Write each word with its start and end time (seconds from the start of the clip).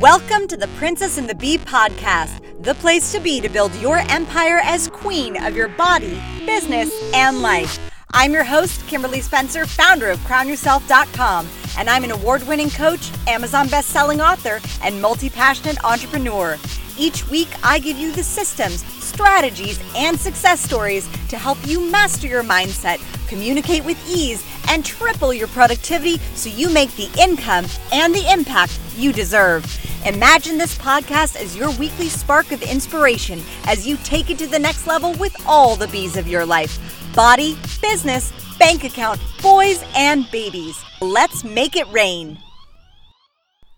Welcome 0.00 0.48
to 0.48 0.56
the 0.56 0.68
Princess 0.78 1.18
and 1.18 1.28
the 1.28 1.34
Bee 1.34 1.58
podcast, 1.58 2.62
the 2.62 2.74
place 2.76 3.12
to 3.12 3.20
be 3.20 3.38
to 3.42 3.50
build 3.50 3.74
your 3.74 3.98
empire 3.98 4.62
as 4.64 4.88
queen 4.88 5.36
of 5.36 5.54
your 5.54 5.68
body, 5.68 6.18
business, 6.46 6.90
and 7.12 7.42
life. 7.42 7.78
I'm 8.12 8.32
your 8.32 8.42
host, 8.42 8.86
Kimberly 8.86 9.20
Spencer, 9.20 9.66
founder 9.66 10.08
of 10.08 10.18
crownyourself.com, 10.20 11.46
and 11.76 11.90
I'm 11.90 12.04
an 12.04 12.12
award 12.12 12.48
winning 12.48 12.70
coach, 12.70 13.10
Amazon 13.26 13.68
best-selling 13.68 14.22
author, 14.22 14.60
and 14.82 15.02
multi 15.02 15.28
passionate 15.28 15.84
entrepreneur. 15.84 16.56
Each 16.98 17.28
week, 17.28 17.50
I 17.62 17.78
give 17.78 17.98
you 17.98 18.10
the 18.10 18.22
systems, 18.22 18.82
strategies, 19.04 19.78
and 19.94 20.18
success 20.18 20.62
stories 20.62 21.06
to 21.28 21.36
help 21.36 21.58
you 21.66 21.78
master 21.90 22.26
your 22.26 22.42
mindset, 22.42 23.02
communicate 23.28 23.84
with 23.84 23.98
ease, 24.08 24.42
and 24.70 24.84
triple 24.84 25.34
your 25.34 25.48
productivity 25.48 26.16
so 26.34 26.48
you 26.48 26.70
make 26.70 26.94
the 26.96 27.10
income 27.20 27.66
and 27.92 28.14
the 28.14 28.32
impact 28.32 28.78
you 28.96 29.12
deserve. 29.12 29.64
Imagine 30.06 30.56
this 30.56 30.78
podcast 30.78 31.36
as 31.36 31.54
your 31.54 31.70
weekly 31.72 32.08
spark 32.08 32.52
of 32.52 32.62
inspiration 32.62 33.42
as 33.66 33.86
you 33.86 33.98
take 33.98 34.30
it 34.30 34.38
to 34.38 34.46
the 34.46 34.58
next 34.58 34.86
level 34.86 35.12
with 35.14 35.36
all 35.46 35.76
the 35.76 35.88
bees 35.88 36.16
of 36.16 36.26
your 36.26 36.46
life 36.46 36.78
body, 37.14 37.58
business, 37.82 38.32
bank 38.58 38.84
account, 38.84 39.20
boys, 39.42 39.84
and 39.96 40.30
babies. 40.30 40.82
Let's 41.00 41.42
make 41.42 41.74
it 41.74 41.88
rain. 41.88 42.38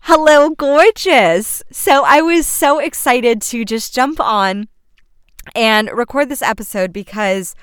Hello, 0.01 0.51
gorgeous. 0.51 1.63
So 1.71 2.03
I 2.05 2.21
was 2.21 2.45
so 2.45 2.79
excited 2.79 3.41
to 3.43 3.65
just 3.65 3.95
jump 3.95 4.19
on 4.19 4.67
and 5.55 5.89
record 5.91 6.29
this 6.29 6.41
episode 6.41 6.93
because 6.93 7.55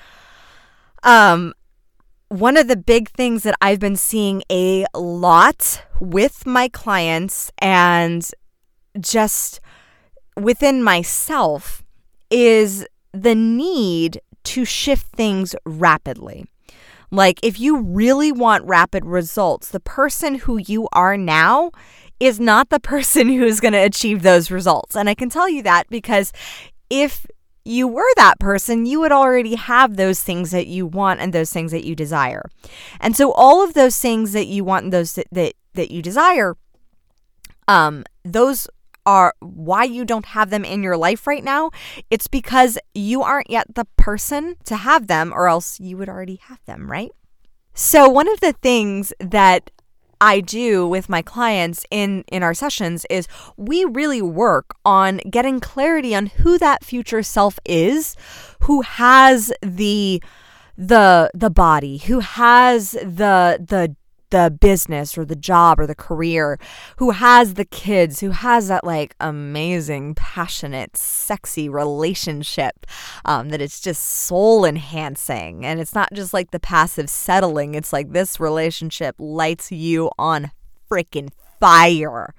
um 1.03 1.53
one 2.31 2.55
of 2.55 2.69
the 2.69 2.77
big 2.77 3.09
things 3.09 3.43
that 3.43 3.55
I've 3.59 3.81
been 3.81 3.97
seeing 3.97 4.41
a 4.49 4.85
lot 4.95 5.83
with 5.99 6.45
my 6.45 6.69
clients 6.69 7.51
and 7.57 8.25
just 9.01 9.59
within 10.37 10.81
myself 10.81 11.83
is 12.29 12.87
the 13.11 13.35
need 13.35 14.21
to 14.45 14.63
shift 14.63 15.07
things 15.07 15.57
rapidly. 15.65 16.45
Like, 17.11 17.37
if 17.43 17.59
you 17.59 17.81
really 17.81 18.31
want 18.31 18.63
rapid 18.63 19.05
results, 19.05 19.67
the 19.67 19.81
person 19.81 20.35
who 20.35 20.55
you 20.55 20.87
are 20.93 21.17
now 21.17 21.71
is 22.21 22.39
not 22.39 22.69
the 22.69 22.79
person 22.93 23.27
who's 23.27 23.59
going 23.59 23.73
to 23.73 23.77
achieve 23.77 24.21
those 24.21 24.49
results. 24.49 24.95
And 24.95 25.09
I 25.09 25.15
can 25.15 25.29
tell 25.29 25.49
you 25.49 25.63
that 25.63 25.89
because 25.89 26.31
if 26.89 27.25
you 27.63 27.87
were 27.87 28.09
that 28.15 28.39
person, 28.39 28.85
you 28.85 28.99
would 28.99 29.11
already 29.11 29.55
have 29.55 29.95
those 29.95 30.21
things 30.23 30.51
that 30.51 30.67
you 30.67 30.85
want 30.85 31.19
and 31.19 31.33
those 31.33 31.51
things 31.51 31.71
that 31.71 31.85
you 31.85 31.95
desire. 31.95 32.49
And 32.99 33.15
so 33.15 33.31
all 33.31 33.63
of 33.63 33.73
those 33.73 33.97
things 33.99 34.33
that 34.33 34.47
you 34.47 34.63
want 34.63 34.85
and 34.85 34.93
those 34.93 35.13
that 35.13 35.27
that, 35.31 35.53
that 35.73 35.91
you 35.91 36.01
desire 36.01 36.55
um 37.67 38.03
those 38.25 38.67
are 39.05 39.33
why 39.39 39.83
you 39.83 40.05
don't 40.05 40.25
have 40.27 40.49
them 40.49 40.63
in 40.63 40.83
your 40.83 40.97
life 40.97 41.25
right 41.25 41.43
now. 41.43 41.71
It's 42.09 42.27
because 42.27 42.77
you 42.93 43.23
aren't 43.23 43.49
yet 43.49 43.73
the 43.75 43.85
person 43.97 44.55
to 44.65 44.75
have 44.75 45.07
them 45.07 45.33
or 45.33 45.47
else 45.47 45.79
you 45.79 45.97
would 45.97 46.09
already 46.09 46.39
have 46.43 46.59
them, 46.65 46.89
right? 46.89 47.11
So 47.73 48.07
one 48.07 48.27
of 48.27 48.41
the 48.41 48.53
things 48.53 49.13
that 49.19 49.71
I 50.21 50.39
do 50.39 50.87
with 50.87 51.09
my 51.09 51.23
clients 51.23 51.83
in 51.89 52.23
in 52.31 52.43
our 52.43 52.53
sessions 52.53 53.05
is 53.09 53.27
we 53.57 53.83
really 53.85 54.21
work 54.21 54.75
on 54.85 55.17
getting 55.29 55.59
clarity 55.59 56.15
on 56.15 56.27
who 56.27 56.59
that 56.59 56.85
future 56.85 57.23
self 57.23 57.59
is, 57.65 58.15
who 58.61 58.81
has 58.81 59.51
the 59.61 60.21
the 60.77 61.31
the 61.33 61.49
body, 61.49 61.97
who 61.97 62.19
has 62.19 62.91
the 62.91 63.57
the 63.59 63.95
the 64.31 64.55
business 64.59 65.17
or 65.17 65.23
the 65.23 65.35
job 65.35 65.79
or 65.79 65.85
the 65.85 65.95
career, 65.95 66.59
who 66.97 67.11
has 67.11 67.53
the 67.53 67.65
kids, 67.65 68.19
who 68.19 68.31
has 68.31 68.67
that 68.67 68.83
like 68.83 69.15
amazing, 69.19 70.15
passionate, 70.15 70.97
sexy 70.97 71.69
relationship 71.69 72.87
um, 73.25 73.49
that 73.49 73.61
it's 73.61 73.79
just 73.79 74.03
soul 74.03 74.65
enhancing. 74.65 75.65
And 75.65 75.79
it's 75.79 75.93
not 75.93 76.11
just 76.13 76.33
like 76.33 76.51
the 76.51 76.59
passive 76.59 77.09
settling, 77.09 77.75
it's 77.75 77.93
like 77.93 78.11
this 78.11 78.39
relationship 78.39 79.15
lights 79.19 79.71
you 79.71 80.09
on 80.17 80.51
freaking 80.89 81.29
fire. 81.59 82.33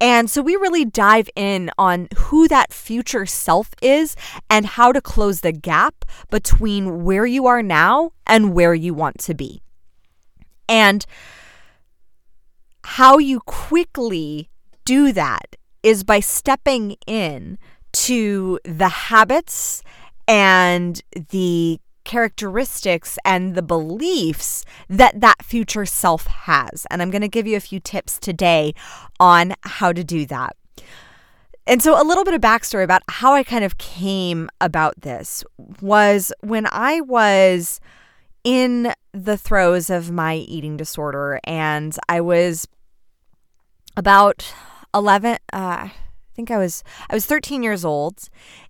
And 0.00 0.30
so 0.30 0.40
we 0.40 0.56
really 0.56 0.86
dive 0.86 1.28
in 1.36 1.70
on 1.76 2.08
who 2.16 2.48
that 2.48 2.72
future 2.72 3.26
self 3.26 3.70
is 3.82 4.16
and 4.48 4.64
how 4.64 4.92
to 4.92 5.00
close 5.02 5.42
the 5.42 5.52
gap 5.52 6.06
between 6.30 7.04
where 7.04 7.26
you 7.26 7.46
are 7.46 7.62
now 7.62 8.12
and 8.26 8.54
where 8.54 8.72
you 8.72 8.94
want 8.94 9.18
to 9.20 9.34
be. 9.34 9.62
And 10.70 11.04
how 12.84 13.18
you 13.18 13.40
quickly 13.40 14.48
do 14.86 15.12
that 15.12 15.56
is 15.82 16.04
by 16.04 16.20
stepping 16.20 16.96
in 17.06 17.58
to 17.92 18.58
the 18.64 18.88
habits 18.88 19.82
and 20.28 21.02
the 21.30 21.80
characteristics 22.04 23.18
and 23.24 23.54
the 23.54 23.62
beliefs 23.62 24.64
that 24.88 25.20
that 25.20 25.42
future 25.44 25.84
self 25.84 26.26
has. 26.26 26.86
And 26.90 27.02
I'm 27.02 27.10
going 27.10 27.22
to 27.22 27.28
give 27.28 27.46
you 27.46 27.56
a 27.56 27.60
few 27.60 27.80
tips 27.80 28.18
today 28.18 28.72
on 29.18 29.54
how 29.62 29.92
to 29.92 30.04
do 30.04 30.24
that. 30.26 30.56
And 31.66 31.82
so, 31.82 32.00
a 32.00 32.04
little 32.04 32.24
bit 32.24 32.34
of 32.34 32.40
backstory 32.40 32.84
about 32.84 33.02
how 33.08 33.34
I 33.34 33.42
kind 33.42 33.64
of 33.64 33.78
came 33.78 34.48
about 34.60 35.00
this 35.02 35.44
was 35.80 36.32
when 36.40 36.66
I 36.70 37.00
was 37.00 37.80
in 38.44 38.92
the 39.12 39.36
throes 39.36 39.90
of 39.90 40.10
my 40.10 40.36
eating 40.36 40.76
disorder, 40.76 41.40
and 41.44 41.96
I 42.08 42.20
was 42.20 42.66
about 43.96 44.52
11. 44.94 45.32
Uh, 45.32 45.36
I 45.52 45.92
think 46.34 46.50
I 46.50 46.58
was 46.58 46.82
I 47.08 47.14
was 47.14 47.26
13 47.26 47.62
years 47.62 47.84
old, 47.84 48.28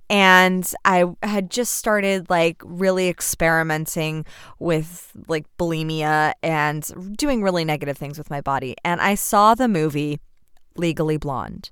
and 0.08 0.68
I 0.84 1.04
had 1.22 1.50
just 1.50 1.76
started 1.76 2.28
like 2.28 2.60
really 2.64 3.08
experimenting 3.08 4.24
with 4.58 5.12
like 5.28 5.46
bulimia 5.56 6.32
and 6.42 7.16
doing 7.16 7.42
really 7.42 7.64
negative 7.64 7.96
things 7.96 8.18
with 8.18 8.30
my 8.30 8.40
body. 8.40 8.74
And 8.84 9.00
I 9.00 9.14
saw 9.14 9.54
the 9.54 9.68
movie 9.68 10.20
Legally 10.76 11.16
Blonde. 11.16 11.70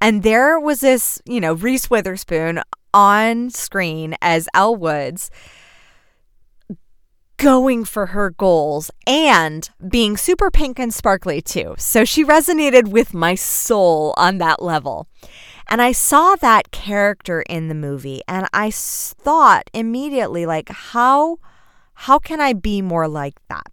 And 0.00 0.22
there 0.22 0.60
was 0.60 0.80
this, 0.80 1.22
you 1.24 1.40
know, 1.40 1.54
Reese 1.54 1.88
Witherspoon 1.88 2.62
on 2.92 3.50
screen 3.50 4.14
as 4.20 4.48
Elle 4.54 4.76
Woods 4.76 5.30
going 7.38 7.84
for 7.84 8.06
her 8.06 8.30
goals 8.30 8.90
and 9.06 9.68
being 9.88 10.16
super 10.16 10.50
pink 10.50 10.78
and 10.78 10.92
sparkly 10.92 11.40
too. 11.40 11.74
So 11.78 12.04
she 12.04 12.24
resonated 12.24 12.88
with 12.88 13.12
my 13.12 13.34
soul 13.34 14.14
on 14.16 14.38
that 14.38 14.62
level. 14.62 15.06
And 15.68 15.82
I 15.82 15.92
saw 15.92 16.36
that 16.36 16.70
character 16.70 17.42
in 17.42 17.68
the 17.68 17.74
movie 17.74 18.22
and 18.28 18.46
I 18.52 18.70
thought 18.70 19.68
immediately 19.74 20.46
like 20.46 20.68
how 20.68 21.38
how 21.94 22.18
can 22.18 22.40
I 22.40 22.52
be 22.52 22.82
more 22.82 23.08
like 23.08 23.36
that? 23.48 23.66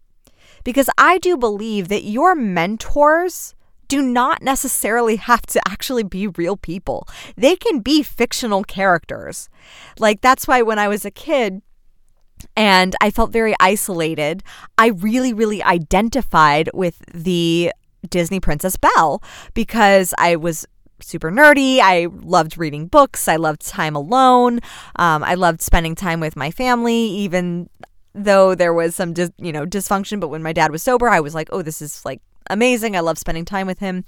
Because 0.63 0.89
I 0.97 1.17
do 1.17 1.37
believe 1.37 1.89
that 1.89 2.03
your 2.03 2.35
mentors 2.35 3.53
do 3.89 4.01
not 4.01 4.41
necessarily 4.41 5.15
have 5.29 5.45
to 5.47 5.61
actually 5.67 6.03
be 6.03 6.27
real 6.27 6.57
people. 6.57 7.07
They 7.35 7.55
can 7.55 7.79
be 7.79 8.01
fictional 8.01 8.63
characters. 8.63 9.49
Like 9.99 10.21
that's 10.21 10.47
why 10.47 10.61
when 10.61 10.79
I 10.79 10.87
was 10.87 11.05
a 11.05 11.11
kid, 11.11 11.61
and 12.55 12.95
I 13.01 13.11
felt 13.11 13.31
very 13.31 13.55
isolated. 13.59 14.43
I 14.77 14.87
really, 14.87 15.33
really 15.33 15.63
identified 15.63 16.69
with 16.73 17.01
the 17.13 17.71
Disney 18.09 18.39
Princess 18.39 18.75
Belle 18.75 19.21
because 19.53 20.13
I 20.17 20.35
was 20.35 20.65
super 20.99 21.31
nerdy. 21.31 21.79
I 21.79 22.07
loved 22.11 22.57
reading 22.57 22.87
books. 22.87 23.27
I 23.27 23.35
loved 23.35 23.65
time 23.65 23.95
alone. 23.95 24.59
Um, 24.95 25.23
I 25.23 25.35
loved 25.35 25.61
spending 25.61 25.95
time 25.95 26.19
with 26.19 26.35
my 26.35 26.51
family, 26.51 26.95
even 26.95 27.69
though 28.13 28.55
there 28.55 28.73
was 28.73 28.95
some, 28.95 29.13
dis- 29.13 29.31
you 29.37 29.51
know, 29.51 29.65
dysfunction. 29.65 30.19
But 30.19 30.29
when 30.29 30.43
my 30.43 30.53
dad 30.53 30.71
was 30.71 30.83
sober, 30.83 31.09
I 31.09 31.19
was 31.19 31.35
like, 31.35 31.49
oh, 31.51 31.61
this 31.61 31.81
is 31.81 32.03
like 32.05 32.21
amazing. 32.49 32.95
I 32.95 33.01
love 33.01 33.17
spending 33.17 33.45
time 33.45 33.67
with 33.67 33.79
him 33.79 34.05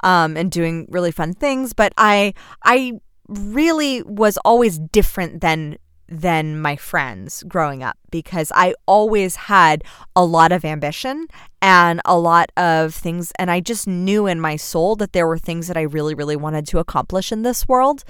um, 0.00 0.36
and 0.36 0.50
doing 0.50 0.86
really 0.90 1.12
fun 1.12 1.32
things. 1.32 1.72
But 1.72 1.92
I, 1.96 2.34
I 2.62 3.00
really 3.28 4.02
was 4.02 4.36
always 4.38 4.78
different 4.78 5.40
than 5.40 5.78
than 6.08 6.60
my 6.60 6.76
friends 6.76 7.42
growing 7.48 7.82
up 7.82 7.96
because 8.10 8.52
I 8.54 8.74
always 8.86 9.36
had 9.36 9.82
a 10.14 10.24
lot 10.24 10.52
of 10.52 10.64
ambition 10.64 11.26
and 11.60 12.00
a 12.04 12.18
lot 12.18 12.50
of 12.56 12.94
things. 12.94 13.32
And 13.38 13.50
I 13.50 13.60
just 13.60 13.86
knew 13.86 14.26
in 14.26 14.40
my 14.40 14.56
soul 14.56 14.96
that 14.96 15.12
there 15.12 15.26
were 15.26 15.38
things 15.38 15.66
that 15.68 15.76
I 15.76 15.82
really, 15.82 16.14
really 16.14 16.36
wanted 16.36 16.66
to 16.68 16.78
accomplish 16.78 17.32
in 17.32 17.42
this 17.42 17.66
world. 17.66 18.04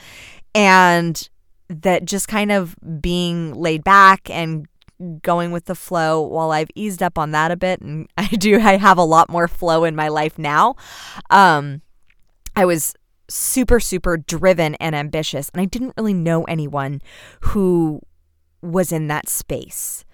And 0.55 1.29
that 1.69 2.05
just 2.05 2.29
kind 2.29 2.53
of 2.53 2.77
being 3.01 3.55
laid 3.55 3.83
back 3.83 4.31
and 4.31 4.67
going 5.23 5.53
with 5.53 5.67
the 5.67 5.75
flow 5.75 6.21
while 6.23 6.53
I've 6.53 6.71
eased 6.75 7.03
up 7.03 7.19
on 7.19 7.33
that 7.33 7.51
a 7.51 7.57
bit 7.57 7.81
and 7.81 8.09
I 8.17 8.29
do 8.29 8.59
I 8.59 8.77
have 8.77 8.99
a 8.99 9.05
lot 9.05 9.29
more 9.29 9.49
flow 9.49 9.85
in 9.85 9.95
my 9.95 10.09
life 10.09 10.39
now 10.39 10.77
um 11.29 11.83
I 12.55 12.65
was 12.65 12.95
super, 13.29 13.81
super 13.81 14.17
driven 14.17 14.75
and 14.77 14.95
ambitious. 14.95 15.49
And 15.51 15.61
I 15.61 15.65
didn't 15.65 15.95
really 15.97 16.15
know 16.15 16.45
anyone 16.45 17.01
who 17.41 18.01
was 18.63 18.93
in 18.93 19.09
that 19.09 19.29
space. 19.29 20.05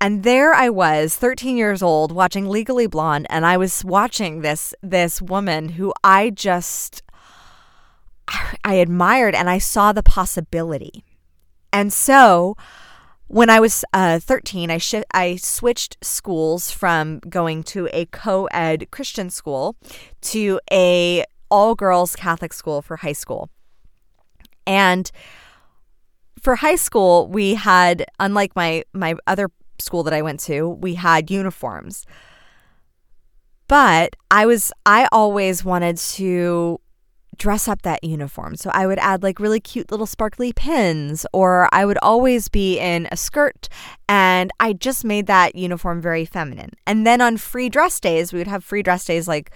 And 0.00 0.22
there 0.22 0.52
I 0.52 0.68
was, 0.68 1.16
13 1.16 1.56
years 1.56 1.82
old, 1.82 2.12
watching 2.12 2.48
Legally 2.48 2.86
Blonde, 2.86 3.26
and 3.30 3.46
I 3.46 3.56
was 3.56 3.84
watching 3.84 4.42
this 4.42 4.74
this 4.82 5.22
woman 5.22 5.70
who 5.70 5.94
I 6.02 6.30
just 6.30 7.02
I 8.64 8.74
admired 8.74 9.34
and 9.34 9.48
I 9.48 9.58
saw 9.58 9.92
the 9.92 10.02
possibility. 10.02 11.04
And 11.72 11.92
so 11.92 12.56
when 13.26 13.50
I 13.50 13.60
was 13.60 13.84
uh, 13.92 14.18
13, 14.18 14.70
I, 14.70 14.78
sh- 14.78 14.94
I 15.12 15.36
switched 15.36 15.96
schools 16.02 16.70
from 16.70 17.20
going 17.20 17.62
to 17.64 17.88
a 17.92 18.06
co 18.06 18.46
ed 18.46 18.90
Christian 18.90 19.30
school 19.30 19.76
to 20.22 20.60
a 20.70 21.24
all 21.54 21.76
girls 21.76 22.16
Catholic 22.16 22.52
school 22.52 22.82
for 22.82 22.96
high 22.96 23.12
school. 23.12 23.48
And 24.66 25.08
for 26.40 26.56
high 26.56 26.74
school, 26.74 27.28
we 27.28 27.54
had, 27.54 28.06
unlike 28.18 28.56
my, 28.56 28.82
my 28.92 29.14
other 29.28 29.52
school 29.78 30.02
that 30.02 30.12
I 30.12 30.20
went 30.20 30.40
to, 30.40 30.68
we 30.68 30.94
had 30.94 31.30
uniforms. 31.30 32.06
But 33.68 34.16
I 34.32 34.46
was, 34.46 34.72
I 34.84 35.06
always 35.12 35.64
wanted 35.64 35.96
to 36.18 36.80
dress 37.36 37.68
up 37.68 37.82
that 37.82 38.02
uniform. 38.02 38.56
So 38.56 38.70
I 38.74 38.88
would 38.88 38.98
add 38.98 39.22
like 39.22 39.38
really 39.38 39.60
cute 39.60 39.92
little 39.92 40.06
sparkly 40.06 40.52
pins, 40.52 41.24
or 41.32 41.68
I 41.70 41.86
would 41.86 41.98
always 42.02 42.48
be 42.48 42.80
in 42.80 43.06
a 43.12 43.16
skirt. 43.16 43.68
And 44.08 44.50
I 44.58 44.72
just 44.72 45.04
made 45.04 45.28
that 45.28 45.54
uniform 45.54 46.00
very 46.00 46.24
feminine. 46.24 46.72
And 46.84 47.06
then 47.06 47.20
on 47.20 47.36
free 47.36 47.68
dress 47.68 48.00
days, 48.00 48.32
we 48.32 48.40
would 48.40 48.48
have 48.48 48.64
free 48.64 48.82
dress 48.82 49.04
days 49.04 49.28
like, 49.28 49.52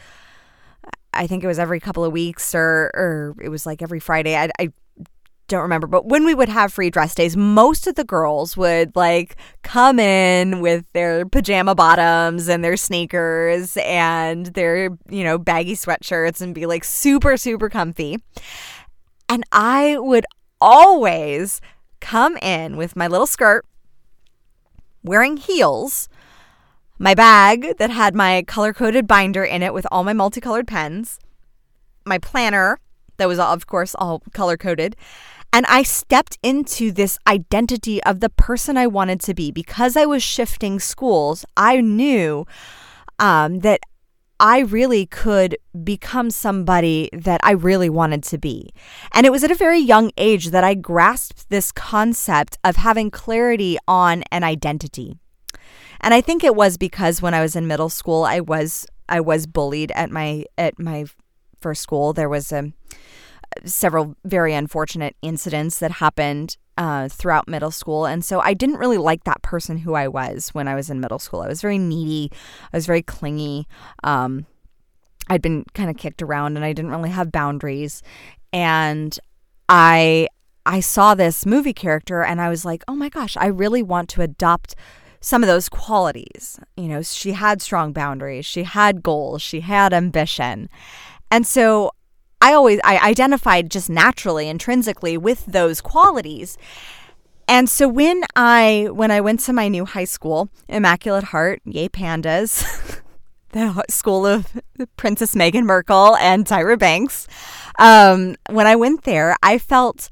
I 1.12 1.26
think 1.26 1.42
it 1.42 1.46
was 1.46 1.58
every 1.58 1.80
couple 1.80 2.04
of 2.04 2.12
weeks 2.12 2.54
or, 2.54 2.90
or 2.94 3.34
it 3.42 3.48
was 3.48 3.66
like 3.66 3.82
every 3.82 4.00
Friday. 4.00 4.36
I, 4.36 4.50
I 4.58 4.72
don't 5.48 5.62
remember, 5.62 5.86
but 5.86 6.06
when 6.06 6.24
we 6.26 6.34
would 6.34 6.50
have 6.50 6.72
free 6.72 6.90
dress 6.90 7.14
days, 7.14 7.36
most 7.36 7.86
of 7.86 7.94
the 7.94 8.04
girls 8.04 8.56
would 8.56 8.94
like 8.94 9.36
come 9.62 9.98
in 9.98 10.60
with 10.60 10.84
their 10.92 11.24
pajama 11.24 11.74
bottoms 11.74 12.48
and 12.48 12.62
their 12.62 12.76
sneakers 12.76 13.76
and 13.78 14.46
their, 14.46 14.90
you 15.08 15.24
know, 15.24 15.38
baggy 15.38 15.74
sweatshirts 15.74 16.42
and 16.42 16.54
be 16.54 16.66
like 16.66 16.84
super, 16.84 17.36
super 17.38 17.70
comfy. 17.70 18.18
And 19.28 19.42
I 19.50 19.96
would 19.98 20.26
always 20.60 21.60
come 22.00 22.36
in 22.38 22.76
with 22.76 22.94
my 22.94 23.06
little 23.06 23.26
skirt, 23.26 23.64
wearing 25.02 25.38
heels, 25.38 26.08
my 26.98 27.14
bag 27.14 27.76
that 27.78 27.90
had 27.90 28.14
my 28.14 28.42
color 28.42 28.72
coded 28.72 29.06
binder 29.06 29.44
in 29.44 29.62
it 29.62 29.72
with 29.72 29.86
all 29.90 30.04
my 30.04 30.12
multicolored 30.12 30.66
pens, 30.66 31.18
my 32.04 32.18
planner 32.18 32.80
that 33.16 33.28
was, 33.28 33.38
of 33.38 33.66
course, 33.66 33.94
all 33.94 34.22
color 34.32 34.56
coded 34.56 34.96
and 35.52 35.64
I 35.66 35.82
stepped 35.82 36.38
into 36.42 36.92
this 36.92 37.18
identity 37.26 38.02
of 38.04 38.20
the 38.20 38.28
person 38.28 38.76
I 38.76 38.86
wanted 38.86 39.20
to 39.22 39.34
be. 39.34 39.50
Because 39.50 39.96
I 39.96 40.04
was 40.04 40.22
shifting 40.22 40.78
schools, 40.78 41.44
I 41.56 41.80
knew 41.80 42.46
um, 43.18 43.60
that 43.60 43.80
I 44.40 44.60
really 44.60 45.06
could 45.06 45.56
become 45.82 46.30
somebody 46.30 47.10
that 47.12 47.40
I 47.42 47.52
really 47.52 47.90
wanted 47.90 48.22
to 48.24 48.38
be. 48.38 48.70
And 49.12 49.26
it 49.26 49.32
was 49.32 49.42
at 49.42 49.50
a 49.50 49.56
very 49.56 49.80
young 49.80 50.12
age 50.16 50.50
that 50.50 50.64
I 50.64 50.74
grasped 50.74 51.48
this 51.48 51.72
concept 51.72 52.58
of 52.62 52.76
having 52.76 53.10
clarity 53.10 53.78
on 53.88 54.22
an 54.30 54.44
identity. 54.44 55.18
And 56.00 56.14
I 56.14 56.20
think 56.20 56.44
it 56.44 56.54
was 56.54 56.76
because 56.76 57.20
when 57.20 57.34
I 57.34 57.40
was 57.40 57.56
in 57.56 57.66
middle 57.66 57.88
school, 57.88 58.24
I 58.24 58.40
was 58.40 58.86
I 59.08 59.20
was 59.20 59.46
bullied 59.46 59.90
at 59.92 60.10
my 60.10 60.44
at 60.56 60.78
my 60.78 61.06
first 61.60 61.82
school. 61.82 62.12
There 62.12 62.28
was 62.28 62.52
a 62.52 62.72
several 63.64 64.14
very 64.24 64.54
unfortunate 64.54 65.16
incidents 65.22 65.78
that 65.78 65.92
happened 65.92 66.56
uh, 66.76 67.08
throughout 67.08 67.48
middle 67.48 67.70
school. 67.70 68.06
And 68.06 68.24
so 68.24 68.40
I 68.40 68.54
didn't 68.54 68.76
really 68.76 68.98
like 68.98 69.24
that 69.24 69.42
person 69.42 69.78
who 69.78 69.94
I 69.94 70.06
was 70.06 70.50
when 70.50 70.68
I 70.68 70.74
was 70.74 70.90
in 70.90 71.00
middle 71.00 71.18
school. 71.18 71.40
I 71.40 71.48
was 71.48 71.60
very 71.60 71.78
needy, 71.78 72.30
I 72.72 72.76
was 72.76 72.86
very 72.86 73.02
clingy. 73.02 73.66
Um, 74.04 74.46
I'd 75.28 75.42
been 75.42 75.64
kind 75.74 75.90
of 75.90 75.96
kicked 75.96 76.22
around 76.22 76.56
and 76.56 76.64
I 76.64 76.72
didn't 76.72 76.90
really 76.90 77.10
have 77.10 77.32
boundaries. 77.32 78.02
And 78.52 79.18
I 79.68 80.28
I 80.64 80.80
saw 80.80 81.14
this 81.14 81.46
movie 81.46 81.72
character 81.72 82.22
and 82.22 82.40
I 82.40 82.48
was 82.48 82.64
like, 82.64 82.84
"Oh 82.86 82.94
my 82.94 83.08
gosh, 83.08 83.36
I 83.36 83.46
really 83.46 83.82
want 83.82 84.08
to 84.10 84.22
adopt 84.22 84.74
some 85.20 85.42
of 85.42 85.46
those 85.46 85.68
qualities." 85.68 86.58
You 86.76 86.88
know, 86.88 87.02
she 87.02 87.32
had 87.32 87.62
strong 87.62 87.92
boundaries, 87.92 88.46
she 88.46 88.62
had 88.64 89.02
goals, 89.02 89.42
she 89.42 89.60
had 89.60 89.92
ambition. 89.92 90.68
And 91.30 91.46
so 91.46 91.92
I 92.40 92.52
always 92.52 92.80
I 92.84 92.98
identified 92.98 93.70
just 93.70 93.90
naturally 93.90 94.48
intrinsically 94.48 95.16
with 95.16 95.44
those 95.46 95.80
qualities. 95.80 96.56
And 97.48 97.68
so 97.68 97.88
when 97.88 98.22
I 98.36 98.88
when 98.92 99.10
I 99.10 99.20
went 99.20 99.40
to 99.40 99.52
my 99.52 99.68
new 99.68 99.84
high 99.84 100.04
school, 100.04 100.48
Immaculate 100.68 101.24
Heart, 101.24 101.62
yay 101.64 101.88
pandas, 101.88 103.00
the 103.52 103.84
school 103.88 104.26
of 104.26 104.60
Princess 104.96 105.34
Meghan 105.34 105.64
Markle 105.64 106.16
and 106.16 106.44
Tyra 106.44 106.78
Banks, 106.78 107.26
um, 107.78 108.36
when 108.50 108.66
I 108.66 108.76
went 108.76 109.04
there, 109.04 109.36
I 109.42 109.58
felt 109.58 110.10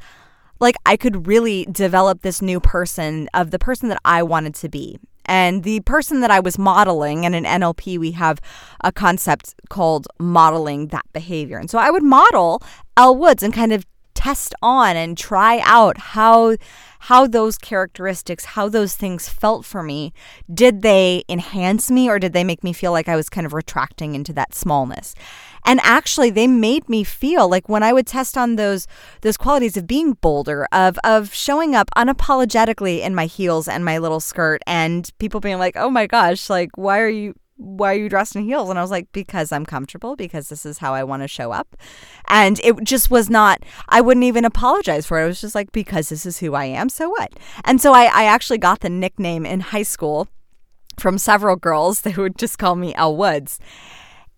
like 0.60 0.76
I 0.84 0.96
could 0.96 1.26
really 1.26 1.66
develop 1.70 2.22
this 2.22 2.40
new 2.42 2.60
person 2.60 3.28
of 3.34 3.50
the 3.50 3.58
person 3.58 3.88
that 3.88 4.00
I 4.04 4.22
wanted 4.22 4.54
to 4.56 4.68
be. 4.68 4.98
And 5.28 5.64
the 5.64 5.80
person 5.80 6.20
that 6.20 6.30
I 6.30 6.38
was 6.38 6.56
modeling, 6.56 7.26
and 7.26 7.34
in 7.34 7.44
NLP, 7.44 7.98
we 7.98 8.12
have 8.12 8.40
a 8.84 8.92
concept 8.92 9.56
called 9.68 10.06
modeling 10.20 10.88
that 10.88 11.04
behavior. 11.12 11.58
And 11.58 11.68
so 11.68 11.78
I 11.78 11.90
would 11.90 12.04
model 12.04 12.62
Elle 12.96 13.16
Woods 13.16 13.42
and 13.42 13.52
kind 13.52 13.72
of 13.72 13.84
test 14.14 14.54
on 14.62 14.96
and 14.96 15.18
try 15.18 15.60
out 15.64 15.98
how 15.98 16.56
how 17.06 17.24
those 17.24 17.56
characteristics 17.56 18.44
how 18.56 18.68
those 18.68 18.96
things 18.96 19.28
felt 19.28 19.64
for 19.64 19.80
me 19.80 20.12
did 20.52 20.82
they 20.82 21.22
enhance 21.28 21.88
me 21.88 22.08
or 22.08 22.18
did 22.18 22.32
they 22.32 22.42
make 22.42 22.64
me 22.64 22.72
feel 22.72 22.90
like 22.90 23.08
i 23.08 23.14
was 23.14 23.28
kind 23.28 23.46
of 23.46 23.52
retracting 23.52 24.14
into 24.14 24.32
that 24.32 24.54
smallness? 24.54 25.14
And 25.64 25.80
actually 25.82 26.30
they 26.30 26.46
made 26.46 26.88
me 26.88 27.04
feel 27.04 27.48
like 27.48 27.68
when 27.68 27.82
i 27.82 27.92
would 27.92 28.06
test 28.08 28.36
on 28.36 28.56
those 28.56 28.86
those 29.20 29.36
qualities 29.36 29.76
of 29.76 29.86
being 29.86 30.14
bolder 30.14 30.66
of 30.72 30.98
of 31.04 31.32
showing 31.32 31.76
up 31.76 31.88
unapologetically 31.96 33.00
in 33.00 33.14
my 33.14 33.26
heels 33.26 33.68
and 33.68 33.84
my 33.84 33.98
little 33.98 34.20
skirt 34.20 34.62
and 34.66 35.10
people 35.18 35.40
being 35.40 35.58
like 35.58 35.76
oh 35.76 35.90
my 35.90 36.06
gosh 36.06 36.50
like 36.50 36.70
why 36.76 36.98
are 37.00 37.08
you 37.08 37.34
why 37.56 37.92
are 37.92 37.98
you 37.98 38.08
dressed 38.08 38.36
in 38.36 38.44
heels? 38.44 38.68
And 38.68 38.78
I 38.78 38.82
was 38.82 38.90
like, 38.90 39.10
because 39.12 39.50
I'm 39.50 39.64
comfortable, 39.64 40.14
because 40.14 40.48
this 40.48 40.66
is 40.66 40.78
how 40.78 40.94
I 40.94 41.04
want 41.04 41.22
to 41.22 41.28
show 41.28 41.52
up. 41.52 41.76
And 42.28 42.60
it 42.60 42.84
just 42.84 43.10
was 43.10 43.30
not, 43.30 43.62
I 43.88 44.00
wouldn't 44.00 44.24
even 44.24 44.44
apologize 44.44 45.06
for 45.06 45.20
it. 45.20 45.24
It 45.24 45.28
was 45.28 45.40
just 45.40 45.54
like, 45.54 45.72
because 45.72 46.08
this 46.10 46.26
is 46.26 46.38
who 46.38 46.54
I 46.54 46.66
am, 46.66 46.88
so 46.88 47.08
what? 47.08 47.32
And 47.64 47.80
so 47.80 47.92
I, 47.92 48.04
I 48.12 48.24
actually 48.24 48.58
got 48.58 48.80
the 48.80 48.90
nickname 48.90 49.46
in 49.46 49.60
high 49.60 49.82
school 49.82 50.28
from 50.98 51.18
several 51.18 51.56
girls 51.56 52.00
that 52.02 52.16
would 52.16 52.38
just 52.38 52.58
call 52.58 52.76
me 52.76 52.94
Elle 52.94 53.16
Woods. 53.16 53.58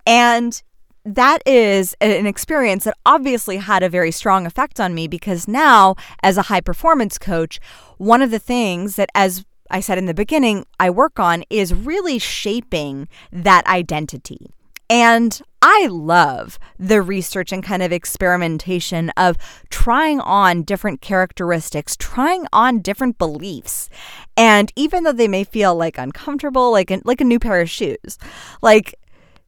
And 0.07 0.63
that 1.05 1.43
is 1.47 1.95
an 2.01 2.27
experience 2.27 2.85
that 2.85 2.97
obviously 3.07 3.57
had 3.57 3.83
a 3.83 3.89
very 3.89 4.11
strong 4.11 4.47
effect 4.47 4.79
on 4.79 4.95
me 4.95 5.09
because 5.09 5.49
now, 5.49 5.95
as 6.23 6.37
a 6.37 6.43
high 6.43 6.61
performance 6.61 7.19
coach, 7.19 7.61
one 7.97 8.21
of 8.21 8.31
the 8.31 8.39
things 8.39 8.97
that, 8.97 9.09
as 9.15 9.45
I 9.71 9.81
said 9.81 9.99
in 9.99 10.07
the 10.07 10.15
beginning, 10.15 10.67
I 10.81 10.91
work 10.91 11.19
on 11.19 11.45
is 11.51 11.75
really 11.75 12.19
shaping 12.19 13.09
that 13.33 13.67
identity. 13.67 14.53
And 14.91 15.41
I 15.61 15.87
love 15.91 16.59
the 16.79 17.03
research 17.03 17.53
and 17.53 17.63
kind 17.63 17.83
of 17.83 17.93
experimentation 17.93 19.11
of 19.17 19.37
trying 19.71 20.21
on 20.21 20.63
different 20.63 21.01
characteristics, 21.01 21.97
trying 21.97 22.47
on 22.53 22.81
different 22.81 23.19
beliefs. 23.19 23.91
And 24.37 24.73
even 24.77 25.05
though 25.05 25.13
they 25.13 25.29
may 25.29 25.45
feel 25.45 25.75
like 25.75 25.99
uncomfortable, 25.99 26.71
like 26.73 26.91
a, 26.91 27.03
like 27.05 27.21
a 27.21 27.25
new 27.25 27.39
pair 27.39 27.61
of 27.61 27.69
shoes, 27.69 28.19
like 28.63 28.95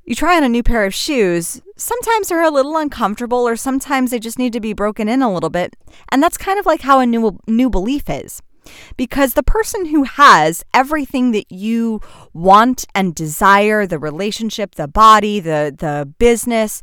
you 0.04 0.14
try 0.14 0.36
on 0.36 0.44
a 0.44 0.48
new 0.48 0.62
pair 0.62 0.84
of 0.84 0.92
shoes, 0.92 1.62
sometimes 1.76 2.28
they're 2.28 2.42
a 2.42 2.50
little 2.50 2.76
uncomfortable 2.76 3.46
or 3.46 3.56
sometimes 3.56 4.10
they 4.10 4.18
just 4.18 4.38
need 4.38 4.52
to 4.52 4.60
be 4.60 4.72
broken 4.72 5.08
in 5.08 5.22
a 5.22 5.32
little 5.32 5.50
bit. 5.50 5.74
And 6.10 6.22
that's 6.22 6.36
kind 6.36 6.58
of 6.58 6.66
like 6.66 6.82
how 6.82 6.98
a 6.98 7.06
new 7.06 7.38
new 7.46 7.70
belief 7.70 8.10
is. 8.10 8.42
Because 8.96 9.34
the 9.34 9.42
person 9.42 9.86
who 9.86 10.04
has 10.04 10.64
everything 10.74 11.32
that 11.32 11.50
you 11.50 12.00
want 12.32 12.84
and 12.94 13.14
desire 13.14 13.86
the 13.86 13.98
relationship, 13.98 14.74
the 14.74 14.88
body, 14.88 15.40
the, 15.40 15.74
the 15.76 16.12
business 16.18 16.82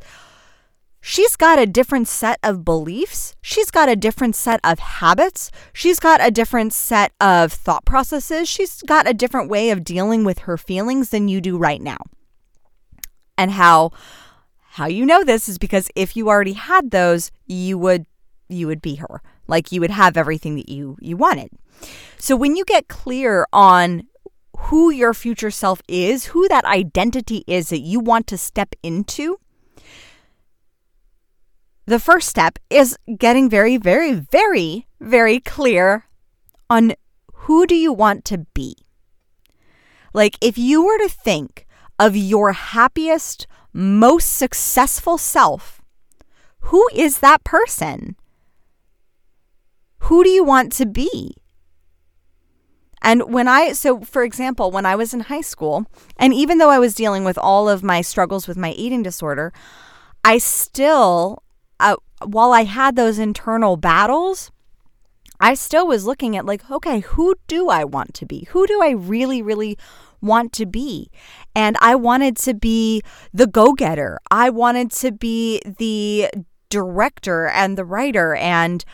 she's 1.00 1.36
got 1.36 1.58
a 1.58 1.66
different 1.66 2.08
set 2.08 2.38
of 2.42 2.64
beliefs. 2.64 3.34
She's 3.40 3.70
got 3.70 3.88
a 3.88 3.96
different 3.96 4.36
set 4.36 4.60
of 4.62 4.78
habits. 4.78 5.50
She's 5.72 5.98
got 5.98 6.24
a 6.24 6.30
different 6.30 6.72
set 6.72 7.12
of 7.20 7.52
thought 7.52 7.84
processes. 7.84 8.48
She's 8.48 8.82
got 8.82 9.08
a 9.08 9.14
different 9.14 9.48
way 9.48 9.70
of 9.70 9.84
dealing 9.84 10.24
with 10.24 10.40
her 10.40 10.56
feelings 10.56 11.10
than 11.10 11.28
you 11.28 11.40
do 11.40 11.56
right 11.56 11.80
now. 11.80 11.98
And 13.36 13.52
how 13.52 13.92
how 14.72 14.86
you 14.86 15.06
know 15.06 15.24
this 15.24 15.48
is 15.48 15.58
because 15.58 15.90
if 15.96 16.16
you 16.16 16.28
already 16.28 16.52
had 16.52 16.90
those, 16.90 17.30
you 17.46 17.78
would 17.78 18.06
you 18.48 18.66
would 18.66 18.82
be 18.82 18.96
her. 18.96 19.22
Like 19.48 19.72
you 19.72 19.80
would 19.80 19.90
have 19.90 20.16
everything 20.16 20.54
that 20.56 20.68
you 20.68 20.96
you 21.00 21.16
wanted. 21.16 21.50
So 22.18 22.36
when 22.36 22.56
you 22.56 22.64
get 22.64 22.88
clear 22.88 23.46
on 23.52 24.04
who 24.56 24.90
your 24.90 25.14
future 25.14 25.50
self 25.50 25.80
is, 25.88 26.26
who 26.26 26.46
that 26.48 26.64
identity 26.64 27.44
is 27.46 27.70
that 27.70 27.80
you 27.80 28.00
want 28.00 28.26
to 28.28 28.38
step 28.38 28.74
into, 28.82 29.38
the 31.86 31.98
first 31.98 32.28
step 32.28 32.58
is 32.68 32.98
getting 33.16 33.48
very, 33.48 33.76
very, 33.76 34.12
very, 34.12 34.86
very 35.00 35.40
clear 35.40 36.04
on 36.68 36.92
who 37.32 37.66
do 37.66 37.74
you 37.74 37.92
want 37.92 38.24
to 38.26 38.46
be? 38.52 38.76
Like, 40.12 40.36
if 40.42 40.58
you 40.58 40.84
were 40.84 40.98
to 40.98 41.08
think 41.08 41.66
of 41.98 42.16
your 42.16 42.52
happiest, 42.52 43.46
most 43.72 44.36
successful 44.36 45.16
self, 45.16 45.80
who 46.60 46.86
is 46.94 47.20
that 47.20 47.44
person? 47.44 48.16
Who 50.08 50.24
do 50.24 50.30
you 50.30 50.42
want 50.42 50.72
to 50.72 50.86
be? 50.86 51.34
And 53.02 53.32
when 53.32 53.46
I, 53.46 53.72
so 53.72 54.00
for 54.00 54.22
example, 54.22 54.70
when 54.70 54.86
I 54.86 54.96
was 54.96 55.12
in 55.12 55.20
high 55.20 55.42
school, 55.42 55.84
and 56.16 56.32
even 56.32 56.56
though 56.56 56.70
I 56.70 56.78
was 56.78 56.94
dealing 56.94 57.24
with 57.24 57.36
all 57.36 57.68
of 57.68 57.82
my 57.82 58.00
struggles 58.00 58.48
with 58.48 58.56
my 58.56 58.70
eating 58.72 59.02
disorder, 59.02 59.52
I 60.24 60.38
still, 60.38 61.42
uh, 61.78 61.96
while 62.24 62.52
I 62.52 62.64
had 62.64 62.96
those 62.96 63.18
internal 63.18 63.76
battles, 63.76 64.50
I 65.40 65.52
still 65.52 65.86
was 65.86 66.06
looking 66.06 66.36
at 66.36 66.46
like, 66.46 66.70
okay, 66.70 67.00
who 67.00 67.34
do 67.46 67.68
I 67.68 67.84
want 67.84 68.14
to 68.14 68.26
be? 68.26 68.48
Who 68.50 68.66
do 68.66 68.82
I 68.82 68.90
really, 68.90 69.42
really 69.42 69.76
want 70.22 70.54
to 70.54 70.64
be? 70.64 71.10
And 71.54 71.76
I 71.82 71.94
wanted 71.94 72.36
to 72.38 72.54
be 72.54 73.02
the 73.34 73.46
go 73.46 73.74
getter. 73.74 74.18
I 74.30 74.48
wanted 74.48 74.90
to 74.92 75.12
be 75.12 75.60
the 75.64 76.30
director 76.70 77.46
and 77.48 77.76
the 77.76 77.84
writer. 77.84 78.34
And 78.34 78.84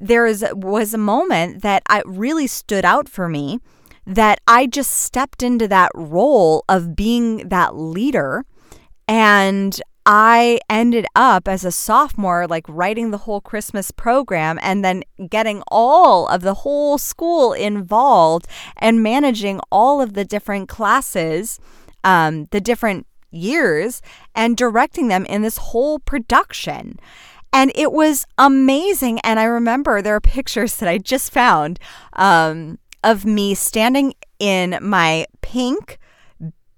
there 0.00 0.26
is, 0.26 0.44
was 0.52 0.94
a 0.94 0.98
moment 0.98 1.62
that 1.62 1.82
I 1.88 2.02
really 2.06 2.46
stood 2.46 2.84
out 2.84 3.08
for 3.08 3.28
me 3.28 3.60
that 4.06 4.40
I 4.46 4.66
just 4.66 4.90
stepped 4.90 5.42
into 5.42 5.68
that 5.68 5.92
role 5.94 6.64
of 6.68 6.96
being 6.96 7.48
that 7.48 7.76
leader. 7.76 8.44
And 9.06 9.80
I 10.06 10.60
ended 10.70 11.06
up 11.14 11.46
as 11.46 11.64
a 11.64 11.70
sophomore, 11.70 12.46
like 12.46 12.64
writing 12.68 13.10
the 13.10 13.18
whole 13.18 13.40
Christmas 13.40 13.90
program 13.90 14.58
and 14.62 14.84
then 14.84 15.04
getting 15.28 15.62
all 15.68 16.26
of 16.26 16.40
the 16.40 16.54
whole 16.54 16.96
school 16.96 17.52
involved 17.52 18.46
and 18.78 19.02
managing 19.02 19.60
all 19.70 20.00
of 20.00 20.14
the 20.14 20.24
different 20.24 20.68
classes, 20.68 21.60
um, 22.02 22.48
the 22.50 22.60
different 22.60 23.06
years, 23.30 24.00
and 24.34 24.56
directing 24.56 25.08
them 25.08 25.26
in 25.26 25.42
this 25.42 25.58
whole 25.58 25.98
production. 25.98 26.98
And 27.52 27.72
it 27.74 27.92
was 27.92 28.26
amazing. 28.38 29.18
And 29.20 29.40
I 29.40 29.44
remember 29.44 30.00
there 30.00 30.14
are 30.14 30.20
pictures 30.20 30.76
that 30.76 30.88
I 30.88 30.98
just 30.98 31.32
found 31.32 31.78
um, 32.12 32.78
of 33.02 33.24
me 33.24 33.54
standing 33.54 34.14
in 34.38 34.78
my 34.80 35.26
pink 35.40 35.98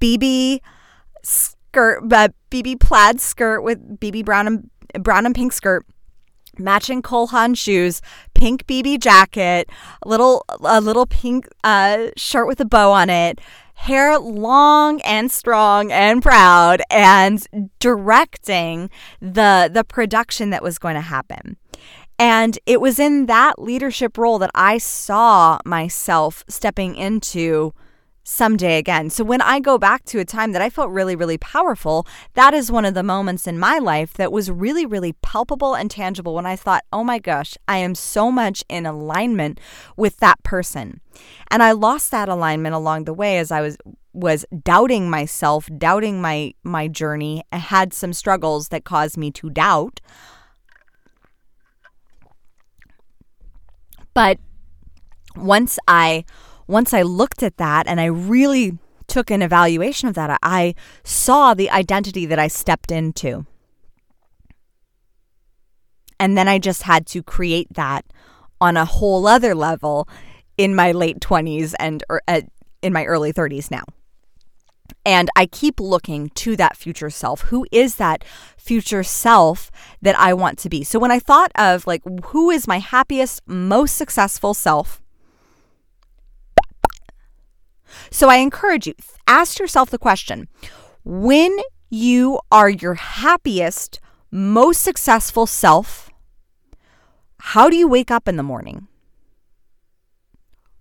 BB 0.01 0.61
skirt, 1.23 2.03
uh, 2.13 2.29
BB 2.51 2.81
plaid 2.81 3.21
skirt 3.21 3.63
with 3.63 4.01
BB 4.01 4.25
brown 4.25 4.47
and 4.95 5.05
brown 5.05 5.27
and 5.27 5.35
pink 5.35 5.53
skirt, 5.53 5.87
matching 6.59 7.03
Cole 7.03 7.29
Haan 7.29 7.55
shoes, 7.55 8.03
pink 8.35 8.67
BB 8.67 9.01
jacket, 9.01 9.69
a 10.03 10.09
little 10.09 10.45
a 10.61 10.81
little 10.81 11.07
pink 11.07 11.49
uh, 11.65 12.09
shirt 12.17 12.47
with 12.47 12.61
a 12.61 12.65
bow 12.65 12.93
on 12.93 13.11
it, 13.11 13.41
hair 13.83 14.17
long 14.17 15.01
and 15.01 15.29
strong 15.31 15.91
and 15.91 16.23
proud, 16.23 16.83
and 16.89 17.47
directing 17.81 18.89
the 19.21 19.69
the 19.73 19.83
production 19.83 20.51
that 20.51 20.63
was 20.63 20.79
going 20.79 20.95
to 20.95 21.01
happen. 21.01 21.57
And 22.17 22.59
it 22.67 22.81
was 22.81 23.01
in 23.01 23.27
that 23.27 23.59
leadership 23.59 24.17
role 24.17 24.39
that 24.39 24.53
I 24.55 24.79
saw 24.79 25.59
myself 25.65 26.45
stepping 26.47 26.95
into 26.95 27.75
someday 28.25 28.79
again. 28.79 29.11
So 29.11 29.25
when 29.25 29.41
I 29.41 29.61
go 29.61 29.79
back 29.79 30.05
to 30.07 30.19
a 30.21 30.25
time 30.25 30.53
that 30.53 30.63
I 30.63 30.71
felt 30.71 30.91
really, 30.91 31.17
really 31.17 31.39
powerful, 31.39 32.07
that 32.35 32.55
is 32.55 32.71
one 32.71 32.85
of 32.85 32.95
the 32.95 33.03
moments 33.03 33.47
in 33.47 33.59
my 33.59 33.79
life 33.79 34.15
that 34.15 34.33
was 34.33 34.51
really, 34.51 34.87
really 34.87 35.15
palpable 35.15 35.75
and 35.75 35.91
tangible 35.91 36.35
when 36.35 36.47
I 36.47 36.57
thought, 36.57 36.85
oh 36.93 37.05
my 37.05 37.19
gosh, 37.19 37.57
I 37.67 37.79
am 37.79 37.95
so 37.95 38.31
much 38.31 38.65
in 38.69 38.87
alignment 38.87 39.59
with 39.97 40.19
that 40.19 40.43
person. 40.43 41.01
And 41.51 41.63
I 41.63 41.73
lost 41.73 42.11
that 42.11 42.29
alignment 42.29 42.75
along 42.75 43.05
the 43.05 43.15
way 43.15 43.39
as 43.39 43.51
I 43.51 43.61
was 43.61 43.77
was 44.15 44.45
doubting 44.63 45.09
myself, 45.09 45.69
doubting 45.79 46.21
my 46.21 46.53
my 46.63 46.87
journey, 46.87 47.43
I 47.51 47.57
had 47.57 47.95
some 47.95 48.13
struggles 48.13 48.69
that 48.69 48.85
caused 48.85 49.17
me 49.17 49.31
to 49.33 49.51
doubt. 49.51 50.01
But 54.15 54.39
once 55.35 55.79
I 55.89 56.25
once 56.67 56.95
I 56.95 57.03
looked 57.03 57.43
at 57.43 57.57
that 57.57 57.87
and 57.87 58.01
I 58.01 58.07
really 58.07 58.79
took 59.07 59.31
an 59.31 59.43
evaluation 59.43 60.09
of 60.09 60.15
that, 60.15 60.39
I 60.43 60.75
saw 61.05 61.55
the 61.55 61.71
identity 61.71 62.27
that 62.27 62.39
I 62.39 62.49
stepped 62.49 62.91
into. 62.91 63.47
And 66.19 66.39
then 66.39 66.49
I 66.49 66.59
just 66.59 66.85
had 66.85 67.07
to 67.09 67.23
create 67.23 67.69
that 67.75 68.05
on 68.61 68.77
a 68.77 68.85
whole 68.85 69.27
other 69.27 69.55
level 69.55 70.09
in 70.57 70.75
my 70.75 70.93
late 70.93 71.19
20s 71.19 71.75
and 71.81 72.05
or, 72.09 72.23
uh, 72.29 72.43
in 72.81 72.93
my 72.93 73.05
early 73.05 73.33
30s 73.33 73.71
now. 73.71 73.83
And 75.05 75.29
I 75.37 75.47
keep 75.47 75.81
looking 75.81 76.29
to 76.37 76.57
that 76.57 76.77
future 76.77 77.11
self. 77.11 77.43
Who 77.43 77.67
is 77.73 77.97
that 77.97 78.25
future 78.57 79.03
self 79.03 79.71
that 80.01 80.17
I 80.19 80.33
want 80.33 80.59
to 80.61 80.69
be? 80.69 80.85
So 80.85 80.99
when 80.99 81.11
I 81.11 81.19
thought 81.19 81.51
of 81.57 81.87
like, 81.87 82.03
who 82.27 82.51
is 82.51 82.69
my 82.69 82.79
happiest, 82.79 83.43
most 83.47 83.97
successful 83.97 84.55
self? 84.55 85.02
So 88.11 88.29
I 88.29 88.37
encourage 88.37 88.87
you, 88.87 88.95
ask 89.27 89.59
yourself 89.59 89.91
the 89.91 89.99
question 89.99 90.49
when 91.05 91.57
you 91.91 92.39
are 92.51 92.71
your 92.71 92.95
happiest, 92.95 94.01
most 94.31 94.83
successful 94.83 95.47
self, 95.47 96.11
how 97.39 97.69
do 97.69 97.77
you 97.77 97.89
wake 97.89 98.11
up 98.11 98.29
in 98.29 98.37
the 98.37 98.43
morning? 98.43 98.87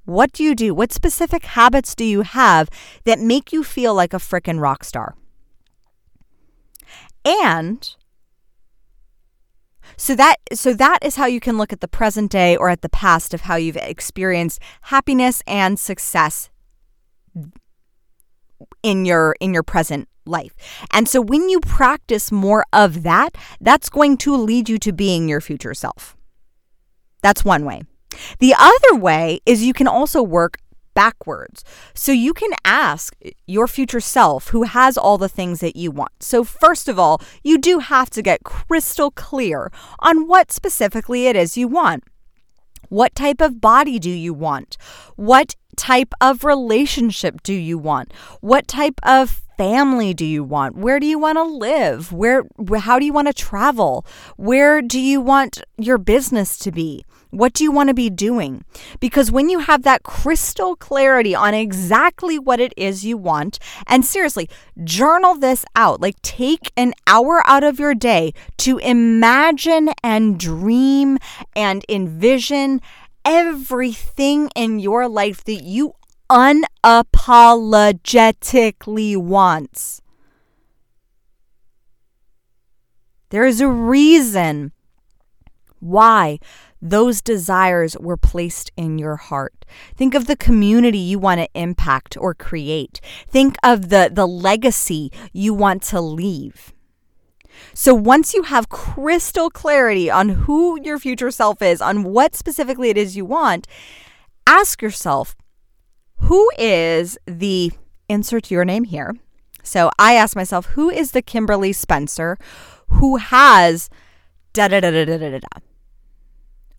What 0.06 0.32
do 0.32 0.44
you 0.44 0.56
do? 0.56 0.74
What 0.74 0.94
specific 0.94 1.44
habits 1.44 1.96
do 1.96 2.04
you 2.04 2.22
have 2.22 2.70
that 3.06 3.20
make 3.20 3.52
you 3.52 3.64
feel 3.64 3.94
like 3.94 4.14
a 4.14 4.18
frickin' 4.18 4.62
rock 4.62 4.84
star? 4.84 5.16
And 7.26 7.96
so 9.98 10.16
that 10.16 10.38
so 10.54 10.74
that 10.74 11.00
is 11.02 11.16
how 11.16 11.26
you 11.26 11.40
can 11.40 11.58
look 11.58 11.74
at 11.74 11.82
the 11.82 11.88
present 11.88 12.32
day 12.32 12.56
or 12.56 12.70
at 12.70 12.82
the 12.82 12.90
past 12.90 13.34
of 13.34 13.42
how 13.42 13.56
you've 13.56 13.78
experienced 13.78 14.60
happiness 14.84 15.42
and 15.48 15.80
success 15.80 16.51
in 18.84 19.06
your 19.06 19.36
in 19.40 19.54
your 19.54 19.64
present 19.64 20.08
life. 20.26 20.54
And 20.94 21.08
so 21.08 21.22
when 21.22 21.50
you 21.50 21.60
practice 21.60 22.32
more 22.32 22.64
of 22.74 23.04
that, 23.04 23.36
that's 23.60 23.90
going 23.90 24.18
to 24.18 24.36
lead 24.36 24.70
you 24.70 24.78
to 24.80 24.92
being 24.92 25.28
your 25.28 25.42
future 25.42 25.74
self. 25.74 26.16
That's 27.22 27.46
one 27.46 27.66
way. 27.66 27.84
The 28.40 28.54
other 28.58 29.00
way 29.00 29.40
is 29.46 29.64
you 29.64 29.74
can 29.74 29.88
also 29.88 30.22
work 30.22 30.58
backwards. 30.94 31.64
So 31.94 32.12
you 32.12 32.34
can 32.34 32.52
ask 32.66 33.16
your 33.48 33.68
future 33.68 34.00
self 34.00 34.50
who 34.50 34.64
has 34.64 34.98
all 34.98 35.18
the 35.18 35.30
things 35.30 35.60
that 35.60 35.76
you 35.76 35.92
want. 35.92 36.12
So, 36.20 36.44
first 36.44 36.88
of 36.88 37.00
all, 37.00 37.22
you 37.44 37.58
do 37.58 37.80
have 37.80 38.10
to 38.12 38.22
get 38.22 38.44
crystal 38.44 39.12
clear 39.12 39.72
on 40.00 40.28
what 40.28 40.52
specifically 40.52 41.28
it 41.28 41.36
is 41.36 41.58
you 41.58 41.68
want. 41.68 42.04
What 42.90 43.16
type 43.16 43.40
of 43.40 43.62
body 43.62 44.00
do 44.00 44.10
you 44.10 44.34
want? 44.34 44.76
What 45.16 45.56
type 45.76 46.14
of 46.22 46.44
relationship 46.44 47.44
do 47.44 47.54
you 47.54 47.78
want? 47.78 48.14
What 48.42 48.68
type 48.68 49.00
of 49.04 49.42
family 49.58 50.14
do 50.14 50.26
you 50.26 50.44
want? 50.44 50.76
Where 50.76 51.00
do 51.00 51.06
you 51.06 51.20
want 51.20 51.38
to 51.38 51.44
live? 51.44 52.12
Where 52.12 52.44
how 52.80 52.98
do 52.98 53.06
you 53.06 53.14
want 53.14 53.28
to 53.28 53.34
travel? 53.34 54.06
Where 54.38 54.82
do 54.82 55.00
you 55.00 55.22
want 55.22 55.62
your 55.78 55.98
business 55.98 56.58
to 56.60 56.72
be? 56.72 57.06
What 57.32 57.54
do 57.54 57.64
you 57.64 57.72
want 57.72 57.88
to 57.88 57.94
be 57.94 58.10
doing? 58.10 58.66
Because 59.00 59.32
when 59.32 59.50
you 59.50 59.60
have 59.60 59.84
that 59.84 60.04
crystal 60.04 60.76
clarity 60.76 61.34
on 61.34 61.54
exactly 61.54 62.38
what 62.38 62.60
it 62.60 62.74
is 62.76 63.06
you 63.06 63.16
want, 63.16 63.58
and 63.88 64.04
seriously, 64.04 64.50
journal 64.84 65.36
this 65.36 65.64
out. 65.76 66.02
Like 66.02 66.22
take 66.22 66.74
an 66.76 66.94
hour 67.08 67.42
out 67.46 67.64
of 67.64 67.80
your 67.80 67.96
day 67.96 68.34
to 68.58 68.80
imagine 68.80 69.92
and 70.04 70.38
dream 70.38 71.20
and 71.56 71.86
envision 71.88 72.82
everything 73.26 74.50
in 74.56 74.80
your 74.80 75.08
life 75.08 75.44
that 75.44 75.64
you 75.64 75.94
unapologetically 76.30 79.18
want. 79.18 80.00
There 83.30 83.46
is 83.46 83.62
a 83.62 83.68
reason 83.68 84.72
why 85.80 86.40
those 86.82 87.22
desires 87.22 87.96
were 88.00 88.18
placed 88.18 88.72
in 88.76 88.98
your 88.98 89.18
heart. 89.18 89.66
Think 89.96 90.16
of 90.16 90.26
the 90.28 90.36
community 90.36 90.98
you 90.98 91.20
want 91.20 91.40
to 91.40 91.48
impact 91.54 92.18
or 92.18 92.34
create. 92.34 93.00
Think 93.28 93.56
of 93.64 93.90
the, 93.90 94.10
the 94.12 94.28
legacy 94.28 95.12
you 95.32 95.54
want 95.54 95.84
to 95.84 96.02
leave. 96.02 96.74
So 97.74 97.94
once 97.94 98.34
you 98.34 98.44
have 98.44 98.70
crystal 98.70 99.50
clarity 99.50 100.10
on 100.10 100.30
who 100.30 100.80
your 100.82 101.00
future 101.00 101.32
self 101.32 101.62
is, 101.62 101.82
on 101.82 102.04
what 102.04 102.36
specifically 102.36 102.90
it 102.90 102.98
is 102.98 103.18
you 103.18 103.26
want, 103.26 103.68
ask 104.46 104.82
yourself 104.82 105.36
who 106.18 106.50
is 106.58 107.18
the 107.26 107.72
insert 108.08 108.52
your 108.52 108.66
name 108.66 108.84
here. 108.84 109.16
So 109.64 109.92
I 110.00 110.14
ask 110.14 110.36
myself, 110.36 110.68
who 110.68 110.90
is 110.90 111.12
the 111.12 111.22
Kimberly 111.22 111.74
Spencer 111.74 112.38
who 112.88 113.18
has 113.18 113.90
da 114.54 114.68
da 114.68 114.80
da 114.80 114.92
da 114.92 115.06
da 115.06 115.18
da 115.18 115.40
da? 115.40 115.60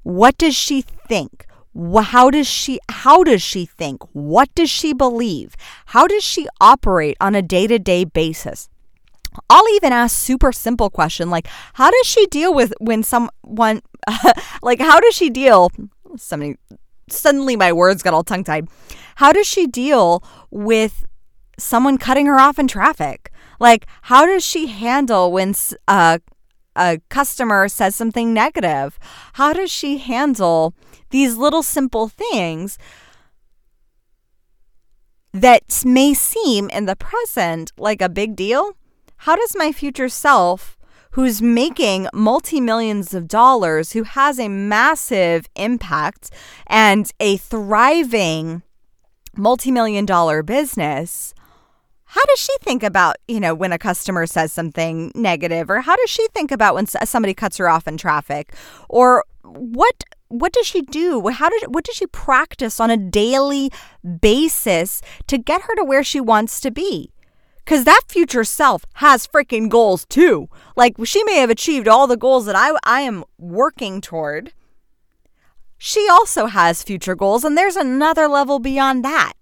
What 0.03 0.37
does 0.37 0.55
she 0.55 0.83
think? 0.83 1.47
how 2.03 2.29
does 2.31 2.47
she 2.47 2.79
how 2.91 3.25
does 3.25 3.41
she 3.41 3.65
think 3.65 4.03
what 4.13 4.55
does 4.55 4.69
she 4.69 4.93
believe 4.93 5.57
how 5.87 6.07
does 6.07 6.23
she 6.23 6.47
operate 6.61 7.17
on 7.19 7.35
a 7.35 7.41
day-to-day 7.41 8.05
basis 8.05 8.69
I'll 9.49 9.69
even 9.75 9.93
ask 9.93 10.17
super 10.17 10.53
simple 10.53 10.91
question 10.91 11.31
like 11.31 11.47
how 11.75 11.91
does 11.91 12.07
she 12.07 12.27
deal 12.27 12.55
with 12.55 12.73
when 12.81 13.03
someone 13.03 13.83
like 14.63 14.81
how 14.81 15.01
does 15.01 15.15
she 15.15 15.31
deal 15.31 15.71
somebody 16.17 16.57
suddenly 17.09 17.57
my 17.57 17.73
words 17.73 18.03
got 18.03 18.15
all 18.15 18.25
tongue 18.25 18.45
tied 18.45 18.69
how 19.17 19.33
does 19.33 19.47
she 19.47 19.67
deal 19.67 20.23
with 20.51 21.05
someone 21.59 21.99
cutting 21.99 22.27
her 22.27 22.39
off 22.39 22.59
in 22.59 22.69
traffic? 22.69 23.31
Like 23.61 23.87
how 24.03 24.27
does 24.27 24.45
she 24.45 24.67
handle 24.67 25.33
when 25.33 25.55
uh, 25.89 26.19
a 26.77 27.01
customer 27.09 27.69
says 27.69 27.95
something 27.95 28.33
negative? 28.35 28.99
How 29.35 29.53
does 29.53 29.71
she 29.71 29.99
handle 29.99 30.75
these 31.11 31.37
little 31.37 31.63
simple 31.63 32.09
things 32.09 32.79
that 35.33 35.83
may 35.85 36.13
seem 36.15 36.69
in 36.71 36.87
the 36.87 36.97
present 36.97 37.73
like 37.79 38.03
a 38.03 38.09
big 38.09 38.37
deal 38.37 38.77
how 39.23 39.37
does 39.37 39.55
my 39.57 39.71
future 39.71 40.09
self, 40.09 40.77
who's 41.13 41.41
making 41.41 42.09
multi 42.13 42.61
millions 42.61 43.15
of 43.15 43.29
dollars, 43.29 43.93
who 43.93 44.03
has 44.03 44.41
a 44.41 44.49
massive 44.49 45.49
impact 45.55 46.31
and 46.67 47.09
a 47.21 47.37
thriving 47.37 48.63
multi 49.37 49.71
million 49.71 50.05
dollar 50.05 50.43
business, 50.43 51.35
how 52.07 52.21
does 52.27 52.41
she 52.41 52.53
think 52.63 52.83
about, 52.83 53.15
you 53.29 53.39
know, 53.39 53.55
when 53.55 53.71
a 53.71 53.79
customer 53.79 54.27
says 54.27 54.53
something 54.53 55.13
negative 55.15 55.71
or 55.71 55.83
how 55.83 55.95
does 55.95 56.11
she 56.11 56.27
think 56.35 56.51
about 56.51 56.75
when 56.75 56.89
somebody 56.89 57.33
cuts 57.33 57.59
her 57.59 57.69
off 57.69 57.87
in 57.87 57.97
traffic 57.97 58.53
or 58.89 59.25
what 59.45 60.03
what 60.31 60.53
does 60.53 60.67
she 60.67 60.83
do? 60.83 61.29
How 61.29 61.49
did 61.49 61.73
what 61.73 61.85
does 61.85 61.95
she 61.95 62.09
practice 62.09 62.81
on 62.81 62.91
a 62.91 62.97
daily 62.97 63.71
basis 64.21 65.01
to 65.29 65.39
get 65.39 65.63
her 65.63 65.77
to 65.77 65.85
where 65.85 66.03
she 66.03 66.21
wants 66.21 66.59
to 66.59 66.73
be? 66.73 67.12
Because 67.65 67.85
that 67.85 68.03
future 68.09 68.45
self 68.45 68.85
has 68.95 69.27
freaking 69.27 69.69
goals 69.69 70.05
too. 70.07 70.49
Like 70.77 70.97
she 71.05 71.23
may 71.25 71.37
have 71.37 71.51
achieved 71.51 71.89
all 71.89 72.07
the 72.07 72.17
goals 72.17 72.47
that 72.47 72.57
I, 72.57 72.77
I 72.85 73.03
am 73.03 73.25
working 73.39 74.01
toward. 74.01 74.53
She 75.79 76.09
also 76.09 76.47
has 76.47 76.83
future 76.83 77.17
goals, 77.17 77.43
and 77.43 77.59
there's 77.59 77.75
another 77.75 78.29
level 78.29 78.61
beyond 78.61 79.05
that 79.05 79.33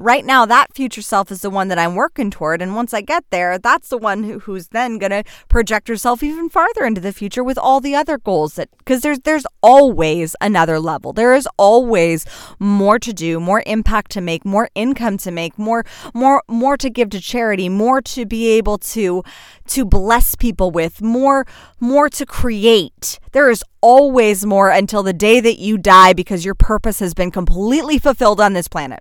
right 0.00 0.24
now 0.24 0.46
that 0.46 0.74
future 0.74 1.02
self 1.02 1.30
is 1.30 1.42
the 1.42 1.50
one 1.50 1.68
that 1.68 1.78
I'm 1.78 1.94
working 1.94 2.30
toward. 2.30 2.62
And 2.62 2.74
once 2.74 2.94
I 2.94 3.02
get 3.02 3.24
there, 3.30 3.58
that's 3.58 3.88
the 3.88 3.98
one 3.98 4.24
who, 4.24 4.38
who's 4.40 4.68
then 4.68 4.98
going 4.98 5.10
to 5.10 5.24
project 5.48 5.88
herself 5.88 6.22
even 6.22 6.48
farther 6.48 6.84
into 6.84 7.00
the 7.00 7.12
future 7.12 7.44
with 7.44 7.58
all 7.58 7.80
the 7.80 7.94
other 7.94 8.18
goals 8.18 8.54
that, 8.54 8.70
because 8.78 9.02
there's, 9.02 9.20
there's 9.20 9.46
always 9.62 10.34
another 10.40 10.80
level. 10.80 11.12
There 11.12 11.34
is 11.34 11.46
always 11.58 12.24
more 12.58 12.98
to 12.98 13.12
do, 13.12 13.38
more 13.38 13.62
impact 13.66 14.10
to 14.12 14.20
make, 14.20 14.44
more 14.44 14.70
income 14.74 15.18
to 15.18 15.30
make, 15.30 15.58
more, 15.58 15.84
more, 16.14 16.42
more 16.48 16.76
to 16.78 16.88
give 16.88 17.10
to 17.10 17.20
charity, 17.20 17.68
more 17.68 18.00
to 18.02 18.24
be 18.24 18.48
able 18.48 18.78
to, 18.78 19.22
to 19.68 19.84
bless 19.84 20.34
people 20.34 20.70
with, 20.70 21.02
more, 21.02 21.46
more 21.78 22.08
to 22.08 22.24
create. 22.24 23.18
There 23.32 23.50
is 23.50 23.62
always 23.82 24.46
more 24.46 24.70
until 24.70 25.02
the 25.02 25.12
day 25.12 25.40
that 25.40 25.58
you 25.58 25.76
die 25.78 26.14
because 26.14 26.44
your 26.44 26.54
purpose 26.54 27.00
has 27.00 27.14
been 27.14 27.30
completely 27.30 27.98
fulfilled 27.98 28.40
on 28.40 28.54
this 28.54 28.68
planet. 28.68 29.00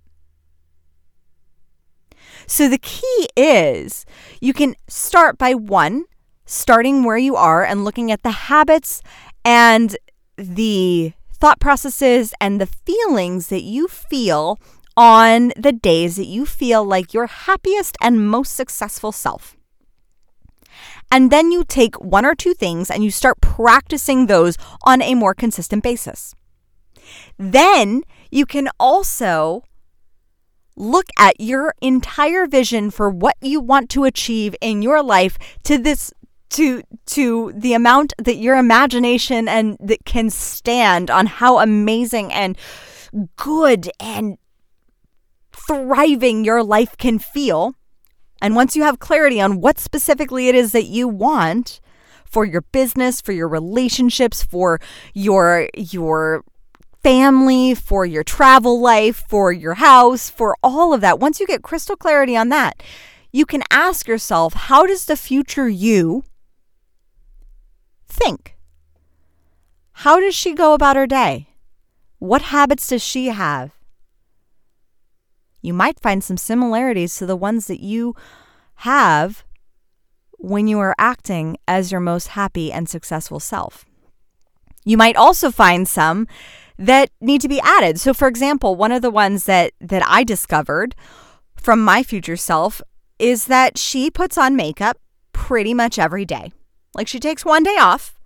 So 2.50 2.68
the 2.68 2.79
key 2.79 3.29
is 3.38 4.08
you 4.41 4.53
can 4.53 4.75
start 4.88 5.38
by 5.38 5.53
one, 5.53 6.06
starting 6.48 7.03
where 7.03 7.18
you 7.18 7.36
are 7.36 7.63
and 7.63 7.86
looking 7.86 8.12
at 8.12 8.24
the 8.24 8.32
habits 8.32 9.03
and 9.46 9.96
the 10.36 11.13
thought 11.32 11.60
processes 11.60 12.34
and 12.41 12.60
the 12.60 12.65
feelings 12.65 13.48
that 13.48 13.62
you 13.62 13.88
feel 13.88 14.58
on 14.98 15.53
the 15.56 15.72
days 15.72 16.15
that 16.15 16.25
you 16.25 16.48
feel 16.48 16.84
like 16.84 17.13
your 17.13 17.27
happiest 17.27 17.96
and 18.01 18.27
most 18.27 18.56
successful 18.56 19.12
self. 19.12 19.56
And 21.12 21.30
then 21.30 21.52
you 21.52 21.63
take 21.63 22.02
one 22.02 22.26
or 22.26 22.34
two 22.34 22.56
things 22.56 22.89
and 22.89 23.04
you 23.04 23.12
start 23.12 23.41
practicing 23.41 24.26
those 24.26 24.58
on 24.82 25.04
a 25.04 25.13
more 25.13 25.36
consistent 25.36 25.84
basis. 25.84 26.34
Then 27.38 28.02
you 28.32 28.47
can 28.47 28.69
also 28.80 29.63
look 30.80 31.08
at 31.20 31.39
your 31.39 31.76
entire 31.82 32.48
vision 32.48 32.89
for 32.89 33.10
what 33.10 33.36
you 33.42 33.60
want 33.60 33.89
to 33.92 34.06
achieve 34.06 34.56
in 34.62 34.82
your 34.82 35.04
life 35.04 35.38
to 35.63 35.78
this 35.78 36.12
to 36.50 36.82
to 37.06 37.52
the 37.56 37.74
amount 37.74 38.13
that 38.18 38.38
your 38.38 38.58
imagination 38.58 39.48
and 39.48 39.78
that 39.80 40.04
can 40.06 40.30
stand 40.30 41.12
on 41.12 41.28
how 41.28 41.60
amazing 41.60 42.34
and 42.34 42.58
good 43.36 43.92
and 44.00 44.38
thriving 45.52 46.44
your 46.44 46.63
life 46.63 46.98
can 46.98 47.20
feel. 47.20 47.76
And 48.42 48.56
once 48.56 48.76
you 48.76 48.84
have 48.84 49.00
clarity 49.00 49.39
on 49.42 49.62
what 49.62 49.78
specifically 49.78 50.48
it 50.48 50.56
is 50.56 50.72
that 50.72 50.86
you 50.86 51.08
want 51.08 51.82
for 52.26 52.46
your 52.46 52.62
business 52.62 53.22
for 53.22 53.32
your 53.32 53.48
relationships 53.48 54.44
for 54.44 54.80
your 55.13 55.68
your 55.76 56.44
family, 57.01 57.73
for 57.73 58.05
your 58.05 58.23
travel 58.23 58.79
life, 58.79 59.23
for 59.27 59.51
your 59.51 59.75
house, 59.75 60.29
for 60.29 60.55
all 60.62 60.93
of 60.93 61.01
that. 61.01 61.19
Once 61.19 61.39
you 61.39 61.47
get 61.47 61.63
crystal 61.63 61.95
clarity 61.95 62.35
on 62.35 62.49
that, 62.49 62.81
you 63.31 63.45
can 63.45 63.63
ask 63.71 64.07
yourself, 64.07 64.53
how 64.53 64.85
does 64.85 65.05
the 65.05 65.15
future 65.15 65.69
you 65.69 66.23
think? 68.07 68.57
How 69.93 70.19
does 70.19 70.35
she 70.35 70.53
go 70.53 70.73
about 70.73 70.95
her 70.95 71.07
day? 71.07 71.49
What 72.19 72.41
habits 72.43 72.88
does 72.88 73.01
she 73.01 73.27
have? 73.27 73.71
You 75.62 75.73
might 75.73 75.99
find 75.99 76.23
some 76.23 76.38
similarities 76.38 77.17
to 77.17 77.25
the 77.25 77.35
ones 77.35 77.67
that 77.67 77.81
you 77.81 78.15
have 78.75 79.43
when 80.38 80.67
you 80.67 80.79
are 80.79 80.95
acting 80.97 81.57
as 81.67 81.91
your 81.91 81.99
most 81.99 82.29
happy 82.29 82.71
and 82.71 82.88
successful 82.88 83.39
self. 83.41 83.85
You 84.85 84.95
might 84.95 85.17
also 85.17 85.51
find 85.51 85.88
some 85.88 86.27
that 86.80 87.12
need 87.20 87.42
to 87.42 87.50
be 87.50 87.60
added. 87.60 88.00
So 88.00 88.13
for 88.13 88.28
example, 88.28 88.76
one 88.76 88.92
of 88.92 89.02
the 89.02 89.12
ones 89.12 89.44
that 89.44 89.74
that 89.82 90.04
I 90.08 90.24
discovered 90.24 90.96
from 91.56 91.84
my 91.84 92.02
future 92.02 92.38
self 92.38 92.82
is 93.20 93.46
that 93.46 93.78
she 93.78 94.10
puts 94.10 94.38
on 94.38 94.56
makeup 94.56 94.98
pretty 95.34 95.74
much 95.74 96.00
every 96.00 96.26
day. 96.26 96.52
Like 96.96 97.08
she 97.08 97.20
takes 97.20 97.46
one 97.46 97.63
day 97.63 97.76
off, 97.78 98.18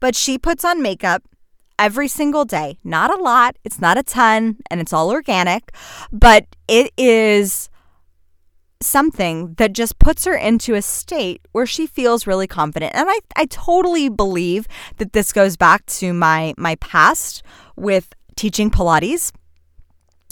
but 0.00 0.16
she 0.16 0.38
puts 0.38 0.64
on 0.64 0.82
makeup 0.82 1.22
every 1.78 2.08
single 2.08 2.46
day. 2.46 2.78
Not 2.82 3.16
a 3.16 3.22
lot, 3.22 3.56
it's 3.62 3.80
not 3.80 3.98
a 3.98 4.02
ton, 4.02 4.56
and 4.70 4.80
it's 4.80 4.92
all 4.92 5.10
organic, 5.10 5.72
but 6.10 6.46
it 6.66 6.92
is 6.96 7.68
something 8.80 9.54
that 9.54 9.72
just 9.72 9.98
puts 9.98 10.24
her 10.24 10.34
into 10.34 10.74
a 10.74 10.82
state 10.82 11.42
where 11.52 11.66
she 11.66 11.86
feels 11.86 12.26
really 12.26 12.46
confident. 12.46 12.94
And 12.94 13.08
I, 13.08 13.18
I 13.36 13.46
totally 13.46 14.08
believe 14.08 14.66
that 14.96 15.12
this 15.12 15.32
goes 15.32 15.56
back 15.56 15.84
to 15.86 16.12
my 16.12 16.54
my 16.56 16.76
past 16.76 17.42
with 17.78 18.12
teaching 18.36 18.70
Pilates. 18.70 19.32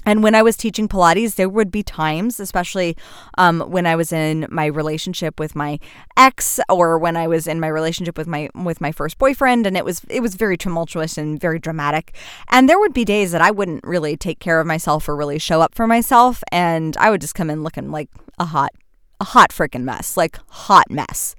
And 0.05 0.23
when 0.23 0.37
I 0.37 0.43
was 0.43 0.57
teaching 0.57 0.87
Pilates, 0.87 1.35
there 1.35 1.49
would 1.49 1.73
be 1.73 1.83
times, 1.83 2.39
especially 2.39 2.97
um, 3.39 3.61
when 3.63 3.87
I 3.87 3.97
was 3.97 4.13
in 4.13 4.47
my 4.51 4.67
relationship 4.67 5.41
with 5.41 5.57
my 5.57 5.81
ex, 6.17 6.61
or 6.69 6.97
when 6.97 7.17
I 7.17 7.27
was 7.27 7.49
in 7.49 7.59
my 7.59 7.67
relationship 7.67 8.17
with 8.17 8.29
my 8.29 8.49
with 8.55 8.81
my 8.81 8.93
first 8.93 9.19
boyfriend, 9.19 9.67
and 9.67 9.77
it 9.77 9.85
was 9.85 10.03
it 10.09 10.21
was 10.21 10.37
very 10.37 10.57
tumultuous 10.57 11.19
and 11.19 11.41
very 11.41 11.59
dramatic. 11.59 12.15
And 12.51 12.69
there 12.69 12.79
would 12.79 12.95
be 12.95 13.05
days 13.05 13.33
that 13.33 13.43
I 13.43 13.51
wouldn't 13.51 13.83
really 13.83 14.17
take 14.17 14.39
care 14.39 14.61
of 14.61 14.67
myself 14.67 15.09
or 15.09 15.17
really 15.17 15.41
show 15.41 15.61
up 15.61 15.75
for 15.75 15.89
myself, 15.89 16.45
and 16.53 16.97
I 16.99 17.11
would 17.11 17.21
just 17.21 17.35
come 17.35 17.51
in 17.51 17.65
looking 17.65 17.91
like 17.91 18.09
a 18.39 18.45
hot 18.45 18.75
a 19.21 19.25
hot 19.25 19.51
freaking 19.51 19.83
mess, 19.83 20.17
like 20.17 20.39
hot 20.49 20.89
mess. 20.89 21.35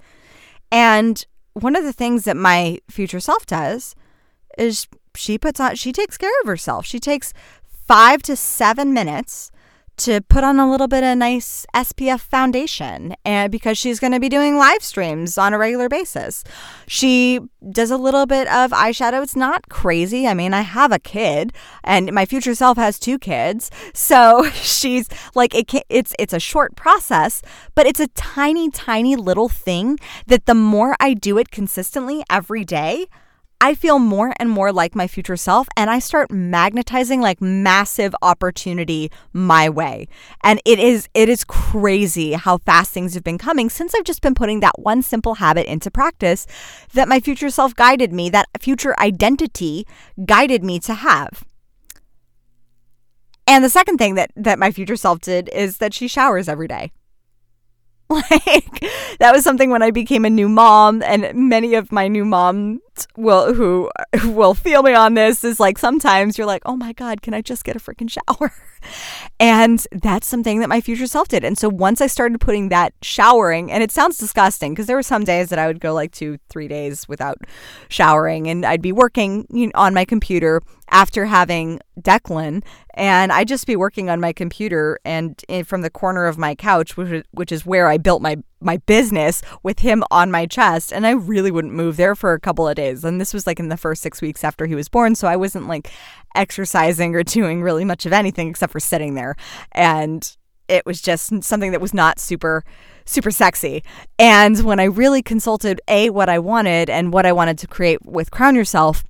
And 0.70 1.24
one 1.54 1.74
of 1.74 1.84
the 1.84 1.92
things 1.92 2.24
that 2.24 2.36
my 2.36 2.80
future 2.90 3.20
self 3.20 3.46
does 3.46 3.94
is 4.58 4.86
she 5.16 5.38
puts 5.38 5.60
on 5.60 5.76
she 5.76 5.92
takes 5.92 6.16
care 6.16 6.32
of 6.42 6.46
herself. 6.46 6.86
She 6.86 7.00
takes 7.00 7.32
5 7.86 8.22
to 8.22 8.36
7 8.36 8.92
minutes 8.92 9.50
to 9.98 10.20
put 10.20 10.44
on 10.44 10.60
a 10.60 10.70
little 10.70 10.86
bit 10.86 11.02
of 11.02 11.18
nice 11.18 11.66
SPF 11.74 12.20
foundation 12.20 13.14
and 13.24 13.50
because 13.50 13.76
she's 13.76 13.98
going 13.98 14.12
to 14.12 14.20
be 14.20 14.28
doing 14.28 14.56
live 14.56 14.82
streams 14.82 15.36
on 15.36 15.52
a 15.52 15.58
regular 15.58 15.88
basis. 15.88 16.44
She 16.86 17.40
does 17.70 17.90
a 17.90 17.96
little 17.96 18.24
bit 18.24 18.46
of 18.48 18.70
eyeshadow. 18.70 19.22
It's 19.22 19.34
not 19.34 19.68
crazy. 19.68 20.26
I 20.26 20.34
mean, 20.34 20.54
I 20.54 20.60
have 20.60 20.92
a 20.92 21.00
kid 21.00 21.52
and 21.82 22.12
my 22.12 22.26
future 22.26 22.54
self 22.54 22.78
has 22.78 22.98
two 22.98 23.18
kids. 23.18 23.70
So 23.92 24.48
she's 24.52 25.08
like 25.34 25.54
it 25.54 25.66
can, 25.66 25.82
it's 25.88 26.14
it's 26.18 26.32
a 26.32 26.40
short 26.40 26.76
process, 26.76 27.42
but 27.74 27.86
it's 27.86 28.00
a 28.00 28.08
tiny 28.08 28.70
tiny 28.70 29.16
little 29.16 29.48
thing 29.48 29.98
that 30.28 30.46
the 30.46 30.54
more 30.54 30.94
I 31.00 31.14
do 31.14 31.38
it 31.38 31.50
consistently 31.50 32.22
every 32.30 32.64
day, 32.64 33.06
I 33.60 33.74
feel 33.74 33.98
more 33.98 34.32
and 34.38 34.48
more 34.48 34.72
like 34.72 34.94
my 34.94 35.08
future 35.08 35.36
self 35.36 35.66
and 35.76 35.90
I 35.90 35.98
start 35.98 36.30
magnetizing 36.30 37.20
like 37.20 37.40
massive 37.40 38.14
opportunity 38.22 39.10
my 39.32 39.68
way. 39.68 40.06
And 40.44 40.60
it 40.64 40.78
is 40.78 41.08
it 41.12 41.28
is 41.28 41.42
crazy 41.42 42.34
how 42.34 42.58
fast 42.58 42.92
things 42.92 43.14
have 43.14 43.24
been 43.24 43.38
coming 43.38 43.68
since 43.68 43.94
I've 43.94 44.04
just 44.04 44.22
been 44.22 44.34
putting 44.34 44.60
that 44.60 44.78
one 44.78 45.02
simple 45.02 45.34
habit 45.34 45.66
into 45.66 45.90
practice 45.90 46.46
that 46.94 47.08
my 47.08 47.18
future 47.18 47.50
self 47.50 47.74
guided 47.74 48.12
me, 48.12 48.30
that 48.30 48.48
future 48.60 48.98
identity 49.00 49.86
guided 50.24 50.62
me 50.62 50.78
to 50.80 50.94
have. 50.94 51.44
And 53.48 53.64
the 53.64 53.70
second 53.70 53.98
thing 53.98 54.14
that 54.14 54.30
that 54.36 54.60
my 54.60 54.70
future 54.70 54.96
self 54.96 55.20
did 55.20 55.50
is 55.52 55.78
that 55.78 55.94
she 55.94 56.06
showers 56.06 56.48
every 56.48 56.68
day. 56.68 56.92
Like 58.10 58.80
that 59.18 59.32
was 59.34 59.44
something 59.44 59.68
when 59.68 59.82
I 59.82 59.90
became 59.90 60.24
a 60.24 60.30
new 60.30 60.48
mom, 60.48 61.02
and 61.02 61.30
many 61.34 61.74
of 61.74 61.92
my 61.92 62.08
new 62.08 62.24
moms 62.24 62.80
will 63.16 63.54
who 63.54 63.90
will 64.24 64.54
feel 64.54 64.82
me 64.82 64.94
on 64.94 65.14
this 65.14 65.44
is 65.44 65.60
like 65.60 65.78
sometimes 65.78 66.38
you're 66.38 66.46
like, 66.46 66.62
oh 66.66 66.76
my 66.76 66.92
god, 66.92 67.22
can 67.22 67.34
I 67.34 67.42
just 67.42 67.64
get 67.64 67.76
a 67.76 67.78
freaking 67.78 68.10
shower? 68.10 68.52
And 69.40 69.84
that's 69.92 70.26
something 70.26 70.60
that 70.60 70.68
my 70.68 70.80
future 70.80 71.06
self 71.06 71.28
did. 71.28 71.44
And 71.44 71.56
so 71.56 71.68
once 71.68 72.00
I 72.00 72.06
started 72.06 72.40
putting 72.40 72.68
that 72.70 72.92
showering, 73.02 73.70
and 73.70 73.82
it 73.82 73.90
sounds 73.90 74.18
disgusting 74.18 74.72
because 74.72 74.86
there 74.86 74.96
were 74.96 75.02
some 75.02 75.24
days 75.24 75.48
that 75.50 75.58
I 75.58 75.66
would 75.66 75.80
go 75.80 75.94
like 75.94 76.12
two, 76.12 76.38
three 76.48 76.68
days 76.68 77.08
without 77.08 77.38
showering, 77.88 78.48
and 78.48 78.64
I'd 78.64 78.82
be 78.82 78.92
working 78.92 79.46
you 79.50 79.66
know, 79.66 79.72
on 79.74 79.94
my 79.94 80.04
computer 80.04 80.60
after 80.90 81.26
having 81.26 81.80
Declan, 82.00 82.64
and 82.94 83.30
I'd 83.32 83.48
just 83.48 83.66
be 83.66 83.76
working 83.76 84.10
on 84.10 84.20
my 84.20 84.32
computer 84.32 84.98
and 85.04 85.40
in, 85.48 85.64
from 85.64 85.82
the 85.82 85.90
corner 85.90 86.26
of 86.26 86.38
my 86.38 86.54
couch, 86.54 86.96
which, 86.96 87.24
which 87.30 87.52
is 87.52 87.66
where 87.66 87.88
I 87.88 87.98
built 87.98 88.22
my 88.22 88.36
my 88.60 88.78
business 88.78 89.42
with 89.62 89.80
him 89.80 90.02
on 90.10 90.30
my 90.30 90.46
chest, 90.46 90.92
and 90.92 91.06
I 91.06 91.12
really 91.12 91.50
wouldn't 91.50 91.74
move 91.74 91.96
there 91.96 92.14
for 92.14 92.32
a 92.32 92.40
couple 92.40 92.68
of 92.68 92.76
days. 92.76 93.04
And 93.04 93.20
this 93.20 93.32
was 93.32 93.46
like 93.46 93.60
in 93.60 93.68
the 93.68 93.76
first 93.76 94.02
six 94.02 94.20
weeks 94.20 94.44
after 94.44 94.66
he 94.66 94.74
was 94.74 94.88
born, 94.88 95.14
so 95.14 95.28
I 95.28 95.36
wasn't 95.36 95.68
like 95.68 95.90
exercising 96.34 97.14
or 97.14 97.22
doing 97.22 97.62
really 97.62 97.84
much 97.84 98.06
of 98.06 98.12
anything 98.12 98.48
except 98.48 98.72
for 98.72 98.80
sitting 98.80 99.14
there. 99.14 99.36
And 99.72 100.36
it 100.68 100.84
was 100.84 101.00
just 101.00 101.42
something 101.42 101.72
that 101.72 101.80
was 101.80 101.94
not 101.94 102.18
super 102.18 102.64
super 103.08 103.30
sexy. 103.30 103.82
And 104.18 104.62
when 104.64 104.78
I 104.78 104.84
really 104.84 105.22
consulted 105.22 105.80
A 105.88 106.10
what 106.10 106.28
I 106.28 106.38
wanted 106.38 106.90
and 106.90 107.12
what 107.12 107.24
I 107.24 107.32
wanted 107.32 107.58
to 107.58 107.66
create 107.66 108.04
with 108.04 108.30
Crown 108.30 108.54
Yourself 108.54 109.02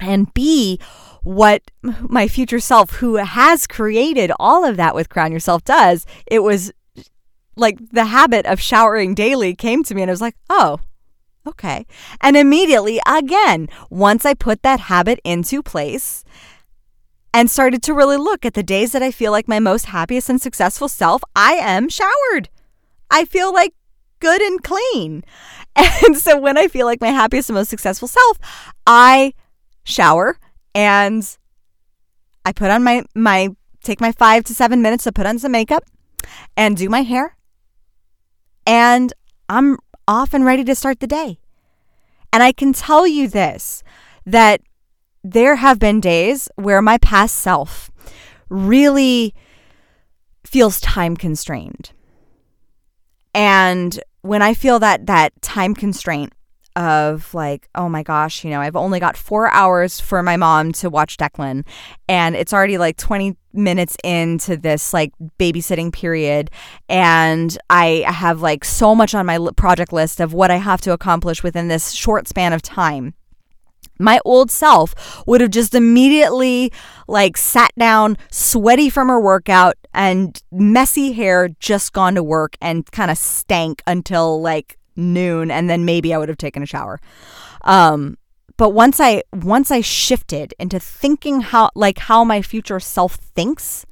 and 0.00 0.32
B 0.34 0.80
what 1.22 1.62
my 1.82 2.26
future 2.28 2.60
self 2.60 2.90
who 2.96 3.16
has 3.16 3.66
created 3.66 4.32
all 4.40 4.64
of 4.64 4.76
that 4.78 4.94
with 4.94 5.08
Crown 5.08 5.32
Yourself 5.32 5.62
does, 5.64 6.06
it 6.26 6.42
was 6.42 6.72
like 7.56 7.78
the 7.90 8.06
habit 8.06 8.46
of 8.46 8.60
showering 8.60 9.14
daily 9.14 9.54
came 9.54 9.82
to 9.84 9.94
me 9.94 10.02
and 10.02 10.10
I 10.10 10.12
was 10.12 10.20
like, 10.20 10.36
"Oh, 10.48 10.80
okay." 11.46 11.86
And 12.20 12.36
immediately 12.36 13.00
again, 13.06 13.68
once 13.90 14.24
I 14.24 14.34
put 14.34 14.62
that 14.62 14.80
habit 14.80 15.20
into 15.24 15.62
place, 15.62 16.24
and 17.32 17.50
started 17.50 17.82
to 17.84 17.94
really 17.94 18.16
look 18.16 18.44
at 18.44 18.54
the 18.54 18.62
days 18.62 18.92
that 18.92 19.02
I 19.02 19.10
feel 19.10 19.32
like 19.32 19.48
my 19.48 19.60
most 19.60 19.86
happiest 19.86 20.28
and 20.28 20.40
successful 20.40 20.88
self, 20.88 21.22
I 21.36 21.52
am 21.54 21.88
showered. 21.88 22.48
I 23.10 23.24
feel 23.24 23.52
like 23.52 23.74
good 24.20 24.40
and 24.40 24.62
clean. 24.62 25.24
And 25.76 26.16
so 26.18 26.38
when 26.38 26.58
I 26.58 26.66
feel 26.66 26.84
like 26.84 27.00
my 27.00 27.08
happiest 27.08 27.48
and 27.48 27.54
most 27.54 27.70
successful 27.70 28.08
self, 28.08 28.38
I 28.86 29.34
shower 29.84 30.36
and 30.74 31.36
I 32.44 32.52
put 32.52 32.70
on 32.70 32.82
my 32.82 33.04
my 33.14 33.54
take 33.82 34.00
my 34.00 34.12
5 34.12 34.44
to 34.44 34.54
7 34.54 34.82
minutes 34.82 35.04
to 35.04 35.12
put 35.12 35.26
on 35.26 35.38
some 35.38 35.52
makeup 35.52 35.84
and 36.56 36.76
do 36.76 36.88
my 36.88 37.02
hair. 37.02 37.36
And 38.66 39.12
I'm 39.48 39.78
off 40.06 40.34
and 40.34 40.44
ready 40.44 40.64
to 40.64 40.74
start 40.74 41.00
the 41.00 41.06
day. 41.06 41.38
And 42.32 42.42
I 42.42 42.52
can 42.52 42.72
tell 42.72 43.06
you 43.06 43.28
this 43.28 43.82
that 44.26 44.60
there 45.22 45.56
have 45.56 45.78
been 45.78 46.00
days 46.00 46.48
where 46.56 46.80
my 46.80 46.98
past 46.98 47.36
self 47.36 47.90
really 48.48 49.34
feels 50.44 50.80
time 50.80 51.16
constrained. 51.16 51.92
And 53.34 54.00
when 54.22 54.42
I 54.42 54.54
feel 54.54 54.78
that 54.80 55.06
that 55.06 55.40
time 55.42 55.74
constraint 55.74 56.32
of 56.76 57.32
like, 57.34 57.68
oh 57.74 57.88
my 57.88 58.02
gosh, 58.02 58.44
you 58.44 58.50
know, 58.50 58.60
I've 58.60 58.76
only 58.76 59.00
got 59.00 59.16
four 59.16 59.50
hours 59.50 60.00
for 60.00 60.22
my 60.22 60.36
mom 60.36 60.72
to 60.72 60.90
watch 60.90 61.16
Declan, 61.16 61.66
and 62.08 62.36
it's 62.36 62.52
already 62.52 62.78
like 62.78 62.96
20 62.96 63.36
minutes 63.52 63.96
into 64.04 64.56
this 64.56 64.92
like 64.92 65.12
babysitting 65.38 65.92
period, 65.92 66.50
and 66.88 67.56
I 67.68 68.04
have 68.06 68.40
like 68.40 68.64
so 68.64 68.94
much 68.94 69.14
on 69.14 69.26
my 69.26 69.38
project 69.56 69.92
list 69.92 70.20
of 70.20 70.32
what 70.32 70.50
I 70.50 70.56
have 70.56 70.80
to 70.82 70.92
accomplish 70.92 71.42
within 71.42 71.68
this 71.68 71.92
short 71.92 72.28
span 72.28 72.52
of 72.52 72.62
time 72.62 73.14
my 74.00 74.18
old 74.24 74.50
self 74.50 75.22
would 75.26 75.40
have 75.40 75.50
just 75.50 75.74
immediately 75.74 76.72
like 77.06 77.36
sat 77.36 77.70
down 77.78 78.16
sweaty 78.30 78.88
from 78.88 79.08
her 79.08 79.20
workout 79.20 79.76
and 79.92 80.42
messy 80.50 81.12
hair 81.12 81.50
just 81.60 81.92
gone 81.92 82.14
to 82.14 82.22
work 82.22 82.56
and 82.60 82.90
kind 82.92 83.10
of 83.10 83.18
stank 83.18 83.82
until 83.86 84.40
like 84.40 84.78
noon 84.96 85.50
and 85.50 85.68
then 85.68 85.84
maybe 85.84 86.12
I 86.14 86.18
would 86.18 86.28
have 86.28 86.38
taken 86.38 86.62
a 86.62 86.66
shower. 86.66 87.00
Um 87.62 88.16
but 88.60 88.74
once 88.74 89.00
I 89.00 89.22
once 89.32 89.70
I 89.70 89.80
shifted 89.80 90.52
into 90.58 90.78
thinking 90.78 91.40
how 91.40 91.70
like 91.74 91.96
how 91.96 92.24
my 92.24 92.42
future 92.42 92.78
self 92.78 93.14
thinks 93.14 93.86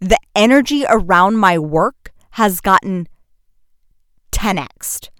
the 0.00 0.18
energy 0.34 0.84
around 0.88 1.36
my 1.36 1.60
work 1.60 2.12
has 2.30 2.60
gotten 2.60 3.06
10xed 4.32 5.10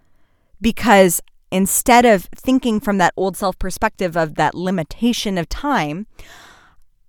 because 0.61 1.21
instead 1.53 2.05
of 2.05 2.29
thinking 2.35 2.81
from 2.81 2.99
that 2.99 3.15
old 3.17 3.37
self 3.37 3.57
perspective 3.61 4.17
of 4.17 4.35
that 4.35 4.57
limitation 4.57 5.39
of 5.39 5.49
time, 5.49 6.09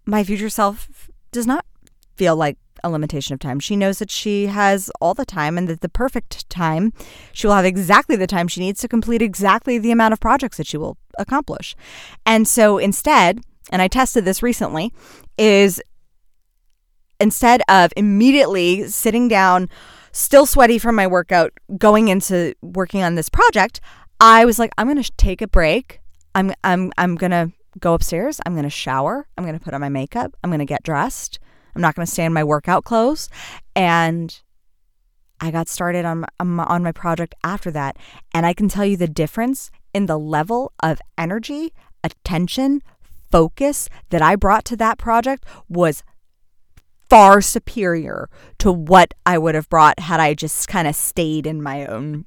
my 0.06 0.24
future 0.24 0.52
self 0.52 1.10
does 1.32 1.48
not 1.48 1.66
feel 2.16 2.36
like 2.36 2.60
a 2.84 2.90
limitation 2.90 3.34
of 3.34 3.40
time. 3.40 3.60
She 3.60 3.76
knows 3.76 4.00
that 4.00 4.12
she 4.12 4.48
has 4.48 4.92
all 5.02 5.14
the 5.14 5.26
time 5.26 5.58
and 5.58 5.68
that 5.68 5.82
the 5.82 5.90
perfect 5.90 6.50
time, 6.50 6.94
she 7.34 7.48
will 7.48 7.56
have 7.56 7.66
exactly 7.66 8.16
the 8.16 8.28
time 8.28 8.48
she 8.48 8.62
needs 8.62 8.82
to 8.82 8.88
complete 8.88 9.22
exactly 9.22 9.78
the 9.78 9.92
amount 9.92 10.14
of 10.14 10.20
projects 10.20 10.58
that 10.58 10.68
she 10.68 10.78
will 10.78 10.98
accomplish. 11.18 11.76
And 12.26 12.48
so 12.48 12.78
instead, 12.78 13.42
and 13.72 13.82
I 13.82 13.88
tested 13.88 14.26
this 14.26 14.42
recently, 14.42 14.94
is 15.38 15.82
instead 17.20 17.62
of 17.68 17.92
immediately 17.98 18.88
sitting 18.88 19.28
down, 19.28 19.70
still 20.12 20.46
sweaty 20.46 20.80
from 20.80 20.96
my 20.96 21.08
workout, 21.08 21.54
going 21.78 22.08
into 22.08 22.54
working 22.62 23.04
on 23.04 23.16
this 23.16 23.30
project, 23.30 23.80
I 24.20 24.46
was 24.46 24.60
like, 24.60 24.72
I'm 24.78 24.88
going 24.88 25.02
to 25.02 25.12
take 25.18 25.42
a 25.42 25.48
break. 25.48 26.00
I'm 26.36 26.54
I'm 26.64 26.92
I'm 26.98 27.16
going 27.16 27.32
to 27.32 27.52
go 27.80 27.94
upstairs. 27.94 28.40
I'm 28.46 28.54
going 28.54 28.64
to 28.64 28.70
shower. 28.70 29.28
I'm 29.38 29.44
going 29.44 29.58
to 29.58 29.64
put 29.64 29.74
on 29.74 29.82
my 29.82 29.90
makeup. 29.90 30.36
I'm 30.44 30.50
going 30.50 30.60
to 30.60 30.66
get 30.66 30.84
dressed. 30.84 31.40
I'm 31.76 31.82
not 31.82 31.96
going 31.96 32.06
to 32.06 32.12
stay 32.12 32.26
in 32.26 32.34
my 32.34 32.44
workout 32.44 32.84
clothes. 32.84 33.30
And 33.76 34.40
I 35.42 35.52
got 35.52 35.68
started 35.68 36.06
on 36.06 36.26
my, 36.44 36.64
on 36.64 36.84
my 36.84 36.92
project 36.92 37.36
after 37.44 37.72
that, 37.72 37.98
and 38.34 38.46
I 38.46 38.54
can 38.54 38.68
tell 38.68 38.86
you 38.86 38.98
the 38.98 39.08
difference 39.08 39.72
in 39.94 40.06
the 40.06 40.20
level 40.20 40.74
of 40.82 41.00
energy, 41.18 41.74
attention, 42.04 42.82
focus 43.32 43.90
that 44.10 44.22
I 44.22 44.36
brought 44.36 44.66
to 44.66 44.76
that 44.78 44.98
project 44.98 45.46
was 45.68 46.04
far 47.10 47.42
superior 47.42 48.30
to 48.60 48.72
what 48.72 49.14
I 49.26 49.38
would 49.38 49.56
have 49.56 49.70
brought 49.70 50.00
had 50.00 50.20
I 50.20 50.34
just 50.34 50.68
kind 50.68 50.88
of 50.88 50.96
stayed 50.96 51.48
in 51.48 51.62
my 51.62 51.86
own 51.86 52.26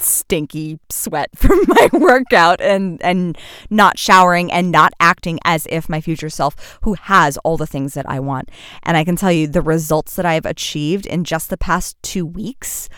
stinky 0.00 0.78
sweat 0.90 1.30
from 1.34 1.60
my 1.66 1.88
workout 1.92 2.60
and 2.60 3.02
and 3.02 3.36
not 3.70 3.98
showering 3.98 4.50
and 4.52 4.70
not 4.70 4.92
acting 5.00 5.38
as 5.44 5.66
if 5.70 5.88
my 5.88 6.00
future 6.00 6.30
self 6.30 6.78
who 6.82 6.94
has 6.94 7.36
all 7.38 7.56
the 7.56 7.66
things 7.66 7.94
that 7.94 8.08
I 8.08 8.20
want. 8.20 8.50
And 8.82 8.96
I 8.96 9.04
can 9.04 9.16
tell 9.16 9.32
you 9.32 9.46
the 9.46 9.62
results 9.62 10.14
that 10.16 10.26
I've 10.26 10.46
achieved 10.46 11.06
in 11.06 11.24
just 11.24 11.50
the 11.50 11.56
past 11.56 11.96
2 12.02 12.24
weeks 12.24 12.88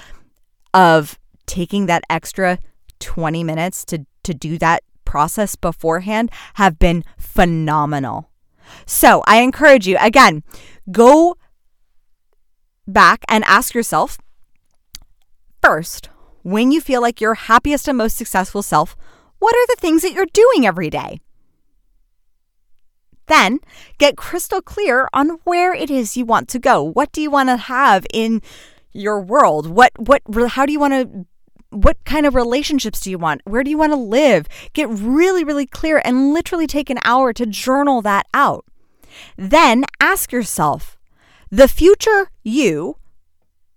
of 0.74 1.18
taking 1.46 1.86
that 1.86 2.04
extra 2.08 2.58
20 3.00 3.42
minutes 3.44 3.84
to 3.86 4.06
to 4.22 4.34
do 4.34 4.58
that 4.58 4.82
process 5.04 5.56
beforehand 5.56 6.30
have 6.54 6.78
been 6.78 7.02
phenomenal. 7.18 8.30
So, 8.86 9.24
I 9.26 9.40
encourage 9.40 9.88
you 9.88 9.96
again, 10.00 10.44
go 10.92 11.36
back 12.86 13.24
and 13.28 13.42
ask 13.44 13.74
yourself 13.74 14.18
first, 15.60 16.08
when 16.42 16.70
you 16.72 16.80
feel 16.80 17.00
like 17.00 17.20
your 17.20 17.34
happiest 17.34 17.88
and 17.88 17.98
most 17.98 18.16
successful 18.16 18.62
self, 18.62 18.96
what 19.38 19.54
are 19.54 19.66
the 19.68 19.80
things 19.80 20.02
that 20.02 20.12
you're 20.12 20.26
doing 20.26 20.66
every 20.66 20.90
day? 20.90 21.20
Then 23.26 23.60
get 23.98 24.16
crystal 24.16 24.60
clear 24.60 25.08
on 25.12 25.38
where 25.44 25.72
it 25.72 25.90
is 25.90 26.16
you 26.16 26.24
want 26.24 26.48
to 26.48 26.58
go. 26.58 26.82
What 26.82 27.12
do 27.12 27.22
you 27.22 27.30
want 27.30 27.48
to 27.48 27.56
have 27.56 28.04
in 28.12 28.42
your 28.92 29.20
world? 29.20 29.70
What 29.70 29.92
what 29.96 30.22
how 30.48 30.66
do 30.66 30.72
you 30.72 30.80
want 30.80 30.94
to 30.94 31.26
what 31.70 32.04
kind 32.04 32.26
of 32.26 32.34
relationships 32.34 33.00
do 33.00 33.10
you 33.10 33.18
want? 33.18 33.42
Where 33.44 33.62
do 33.62 33.70
you 33.70 33.78
want 33.78 33.92
to 33.92 33.96
live? 33.96 34.48
Get 34.72 34.88
really 34.88 35.44
really 35.44 35.66
clear 35.66 36.02
and 36.04 36.34
literally 36.34 36.66
take 36.66 36.90
an 36.90 36.98
hour 37.04 37.32
to 37.34 37.46
journal 37.46 38.02
that 38.02 38.26
out. 38.34 38.64
Then 39.36 39.84
ask 40.00 40.32
yourself, 40.32 40.98
the 41.50 41.68
future 41.68 42.30
you 42.42 42.96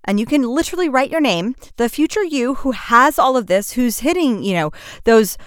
and 0.06 0.20
you 0.20 0.26
can 0.26 0.44
literally 0.44 0.90
write 0.90 1.12
your 1.12 1.22
name, 1.22 1.56
the 1.78 1.90
future 1.90 2.24
you 2.24 2.56
who 2.56 2.72
has 2.72 3.18
all 3.18 3.38
of 3.38 3.48
this, 3.48 3.72
who's 3.72 4.00
hitting, 4.00 4.44
you 4.44 4.54
know, 4.54 4.72
those 5.06 5.38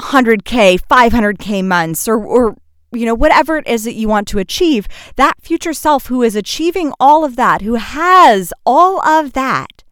100K, 0.00 0.80
500K 0.80 1.64
months, 1.64 2.08
or, 2.08 2.24
or, 2.24 2.56
you 2.92 3.04
know, 3.04 3.14
whatever 3.14 3.58
it 3.58 3.66
is 3.66 3.84
that 3.84 3.94
you 3.94 4.08
want 4.08 4.28
to 4.28 4.38
achieve, 4.38 4.88
that 5.16 5.40
future 5.40 5.72
self 5.72 6.06
who 6.06 6.22
is 6.22 6.36
achieving 6.36 6.92
all 6.98 7.24
of 7.24 7.36
that, 7.36 7.62
who 7.62 7.74
has 7.74 8.52
all 8.64 9.00
of 9.06 9.32
that, 9.34 9.84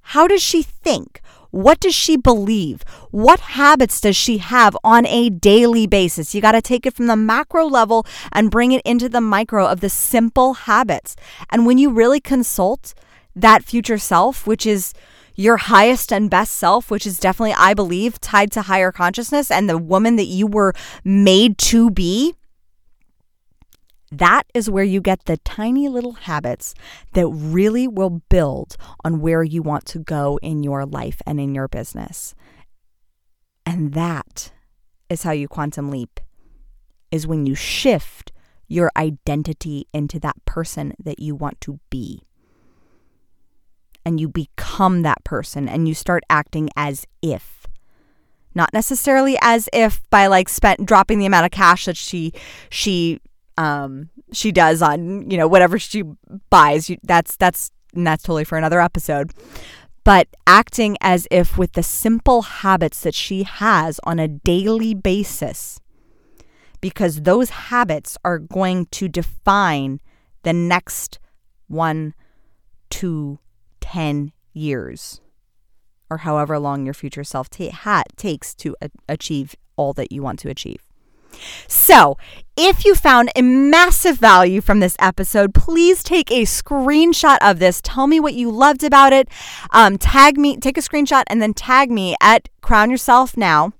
how 0.00 0.26
does 0.26 0.42
she 0.42 0.62
think? 0.62 1.20
What 1.50 1.80
does 1.80 1.94
she 1.94 2.16
believe? 2.16 2.82
What 3.10 3.40
habits 3.40 4.00
does 4.00 4.16
she 4.16 4.38
have 4.38 4.76
on 4.84 5.04
a 5.06 5.30
daily 5.30 5.86
basis? 5.86 6.34
You 6.34 6.40
got 6.40 6.52
to 6.52 6.62
take 6.62 6.86
it 6.86 6.94
from 6.94 7.06
the 7.06 7.16
macro 7.16 7.66
level 7.66 8.06
and 8.32 8.50
bring 8.50 8.70
it 8.72 8.82
into 8.84 9.08
the 9.08 9.20
micro 9.20 9.66
of 9.66 9.80
the 9.80 9.88
simple 9.88 10.54
habits. 10.54 11.16
And 11.50 11.66
when 11.66 11.78
you 11.78 11.90
really 11.90 12.20
consult 12.20 12.94
that 13.34 13.64
future 13.64 13.98
self, 13.98 14.46
which 14.46 14.66
is 14.66 14.92
your 15.34 15.56
highest 15.56 16.12
and 16.12 16.28
best 16.30 16.52
self, 16.52 16.90
which 16.90 17.06
is 17.06 17.18
definitely, 17.18 17.54
I 17.56 17.74
believe, 17.74 18.20
tied 18.20 18.50
to 18.52 18.62
higher 18.62 18.92
consciousness 18.92 19.50
and 19.50 19.68
the 19.68 19.78
woman 19.78 20.16
that 20.16 20.24
you 20.24 20.46
were 20.46 20.74
made 21.04 21.56
to 21.58 21.90
be, 21.90 22.34
that 24.12 24.42
is 24.52 24.68
where 24.68 24.84
you 24.84 25.00
get 25.00 25.24
the 25.24 25.36
tiny 25.38 25.88
little 25.88 26.12
habits 26.12 26.74
that 27.12 27.28
really 27.28 27.86
will 27.86 28.22
build 28.28 28.76
on 29.04 29.20
where 29.20 29.42
you 29.42 29.62
want 29.62 29.86
to 29.86 30.00
go 30.00 30.38
in 30.42 30.62
your 30.62 30.84
life 30.84 31.22
and 31.26 31.40
in 31.40 31.54
your 31.54 31.68
business. 31.68 32.34
And 33.64 33.94
that 33.94 34.52
is 35.08 35.22
how 35.22 35.30
you 35.30 35.46
quantum 35.46 35.90
leap 35.90 36.18
is 37.10 37.26
when 37.26 37.46
you 37.46 37.54
shift 37.54 38.32
your 38.66 38.90
identity 38.96 39.86
into 39.92 40.18
that 40.20 40.44
person 40.44 40.94
that 41.02 41.20
you 41.20 41.34
want 41.34 41.60
to 41.60 41.78
be. 41.88 42.22
And 44.10 44.18
you 44.18 44.28
become 44.28 45.02
that 45.02 45.22
person 45.22 45.68
and 45.68 45.86
you 45.86 45.94
start 45.94 46.24
acting 46.28 46.68
as 46.76 47.06
if 47.22 47.60
not 48.54 48.72
necessarily 48.72 49.38
as 49.40 49.68
if 49.72 50.02
by 50.10 50.26
like 50.26 50.48
spent 50.48 50.84
dropping 50.84 51.20
the 51.20 51.26
amount 51.26 51.46
of 51.46 51.52
cash 51.52 51.84
that 51.84 51.96
she 51.96 52.32
she 52.68 53.20
um, 53.56 54.10
she 54.32 54.52
does 54.52 54.82
on 54.82 55.30
you 55.30 55.36
know 55.38 55.46
whatever 55.46 55.78
she 55.78 56.02
buys. 56.50 56.90
You, 56.90 56.96
That's 57.02 57.36
that's 57.36 57.70
and 57.94 58.06
that's 58.06 58.22
totally 58.22 58.44
for 58.44 58.58
another 58.58 58.80
episode. 58.80 59.32
But 60.02 60.28
acting 60.46 60.96
as 61.00 61.28
if 61.30 61.58
with 61.58 61.72
the 61.72 61.82
simple 61.82 62.42
habits 62.42 63.02
that 63.02 63.14
she 63.14 63.42
has 63.44 64.00
on 64.04 64.18
a 64.18 64.26
daily 64.26 64.94
basis, 64.94 65.78
because 66.80 67.22
those 67.22 67.50
habits 67.50 68.16
are 68.24 68.38
going 68.38 68.86
to 68.86 69.08
define 69.08 70.00
the 70.42 70.54
next 70.54 71.18
one 71.68 72.14
to 72.90 73.38
10 73.92 74.32
years 74.52 75.20
or 76.08 76.18
however 76.18 76.58
long 76.58 76.84
your 76.84 76.94
future 76.94 77.24
self 77.24 77.50
ta- 77.50 77.70
ha- 77.70 78.02
takes 78.16 78.54
to 78.54 78.76
a- 78.80 78.90
achieve 79.08 79.54
all 79.76 79.92
that 79.92 80.12
you 80.12 80.22
want 80.22 80.38
to 80.40 80.48
achieve. 80.48 80.80
So, 81.68 82.16
if 82.56 82.84
you 82.84 82.94
found 82.94 83.30
a 83.36 83.42
massive 83.42 84.18
value 84.18 84.60
from 84.60 84.80
this 84.80 84.96
episode, 84.98 85.54
please 85.54 86.02
take 86.02 86.30
a 86.30 86.42
screenshot 86.42 87.38
of 87.40 87.58
this. 87.60 87.80
Tell 87.82 88.06
me 88.06 88.18
what 88.18 88.34
you 88.34 88.50
loved 88.50 88.82
about 88.82 89.12
it. 89.12 89.28
Um, 89.70 89.96
tag 89.96 90.36
me, 90.36 90.56
take 90.56 90.76
a 90.76 90.82
screenshot, 90.82 91.22
and 91.28 91.40
then 91.40 91.54
tag 91.54 91.90
me 91.90 92.16
at 92.20 92.48
Crown 92.60 92.90
Yourself 92.90 93.36
Now 93.36 93.72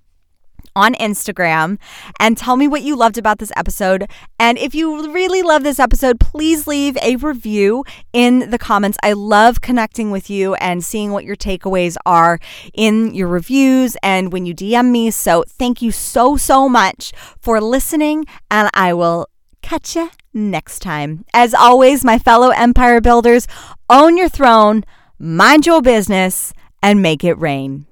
on 0.80 0.94
Instagram 0.94 1.78
and 2.18 2.36
tell 2.36 2.56
me 2.56 2.66
what 2.66 2.82
you 2.82 2.96
loved 2.96 3.18
about 3.18 3.38
this 3.38 3.52
episode. 3.56 4.10
And 4.38 4.56
if 4.58 4.74
you 4.74 5.12
really 5.12 5.42
love 5.42 5.62
this 5.62 5.78
episode, 5.78 6.18
please 6.18 6.66
leave 6.66 6.96
a 7.02 7.16
review 7.16 7.84
in 8.12 8.50
the 8.50 8.58
comments. 8.58 8.98
I 9.02 9.12
love 9.12 9.60
connecting 9.60 10.10
with 10.10 10.30
you 10.30 10.54
and 10.54 10.84
seeing 10.84 11.12
what 11.12 11.24
your 11.24 11.36
takeaways 11.36 11.96
are 12.06 12.38
in 12.72 13.14
your 13.14 13.28
reviews 13.28 13.96
and 14.02 14.32
when 14.32 14.46
you 14.46 14.54
DM 14.54 14.90
me. 14.90 15.10
So 15.10 15.44
thank 15.46 15.82
you 15.82 15.92
so, 15.92 16.36
so 16.36 16.68
much 16.68 17.12
for 17.38 17.60
listening, 17.60 18.24
and 18.50 18.70
I 18.74 18.94
will 18.94 19.28
catch 19.62 19.96
you 19.96 20.10
next 20.32 20.80
time. 20.80 21.24
As 21.34 21.54
always, 21.54 22.04
my 22.04 22.18
fellow 22.18 22.48
empire 22.50 23.00
builders, 23.00 23.46
own 23.88 24.16
your 24.16 24.28
throne, 24.28 24.84
mind 25.18 25.66
your 25.66 25.82
business, 25.82 26.52
and 26.82 27.02
make 27.02 27.24
it 27.24 27.34
rain. 27.34 27.86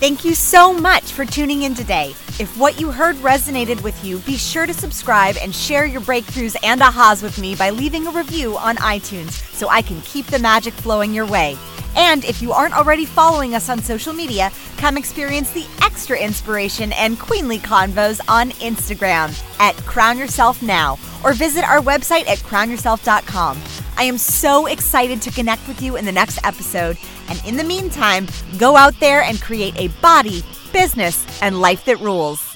Thank 0.00 0.24
you 0.24 0.36
so 0.36 0.72
much 0.72 1.10
for 1.10 1.24
tuning 1.24 1.62
in 1.62 1.74
today. 1.74 2.10
If 2.38 2.56
what 2.56 2.80
you 2.80 2.92
heard 2.92 3.16
resonated 3.16 3.82
with 3.82 4.04
you, 4.04 4.20
be 4.20 4.36
sure 4.36 4.64
to 4.64 4.72
subscribe 4.72 5.36
and 5.42 5.52
share 5.52 5.86
your 5.86 6.00
breakthroughs 6.00 6.54
and 6.62 6.80
ahas 6.80 7.20
with 7.20 7.36
me 7.36 7.56
by 7.56 7.70
leaving 7.70 8.06
a 8.06 8.12
review 8.12 8.56
on 8.56 8.76
iTunes 8.76 9.32
so 9.52 9.68
I 9.68 9.82
can 9.82 10.00
keep 10.02 10.26
the 10.26 10.38
magic 10.38 10.72
flowing 10.72 11.12
your 11.12 11.26
way. 11.26 11.58
And 11.96 12.24
if 12.24 12.40
you 12.40 12.52
aren't 12.52 12.76
already 12.76 13.04
following 13.04 13.54
us 13.54 13.68
on 13.68 13.82
social 13.82 14.12
media, 14.12 14.50
come 14.76 14.96
experience 14.96 15.50
the 15.52 15.66
extra 15.82 16.18
inspiration 16.18 16.92
and 16.92 17.18
queenly 17.18 17.58
convos 17.58 18.20
on 18.28 18.50
Instagram 18.52 19.38
at 19.58 19.76
Crown 19.86 20.18
Yourself 20.18 20.62
Now 20.62 20.98
or 21.24 21.32
visit 21.32 21.64
our 21.64 21.80
website 21.80 22.28
at 22.28 22.38
crownyourself.com. 22.38 23.58
I 23.96 24.04
am 24.04 24.16
so 24.16 24.66
excited 24.66 25.20
to 25.22 25.30
connect 25.30 25.66
with 25.66 25.82
you 25.82 25.96
in 25.96 26.04
the 26.04 26.12
next 26.12 26.38
episode. 26.44 26.96
And 27.28 27.42
in 27.44 27.56
the 27.56 27.64
meantime, 27.64 28.26
go 28.58 28.76
out 28.76 28.98
there 29.00 29.22
and 29.22 29.40
create 29.40 29.76
a 29.76 29.88
body, 30.00 30.44
business, 30.72 31.26
and 31.42 31.60
life 31.60 31.84
that 31.86 32.00
rules. 32.00 32.47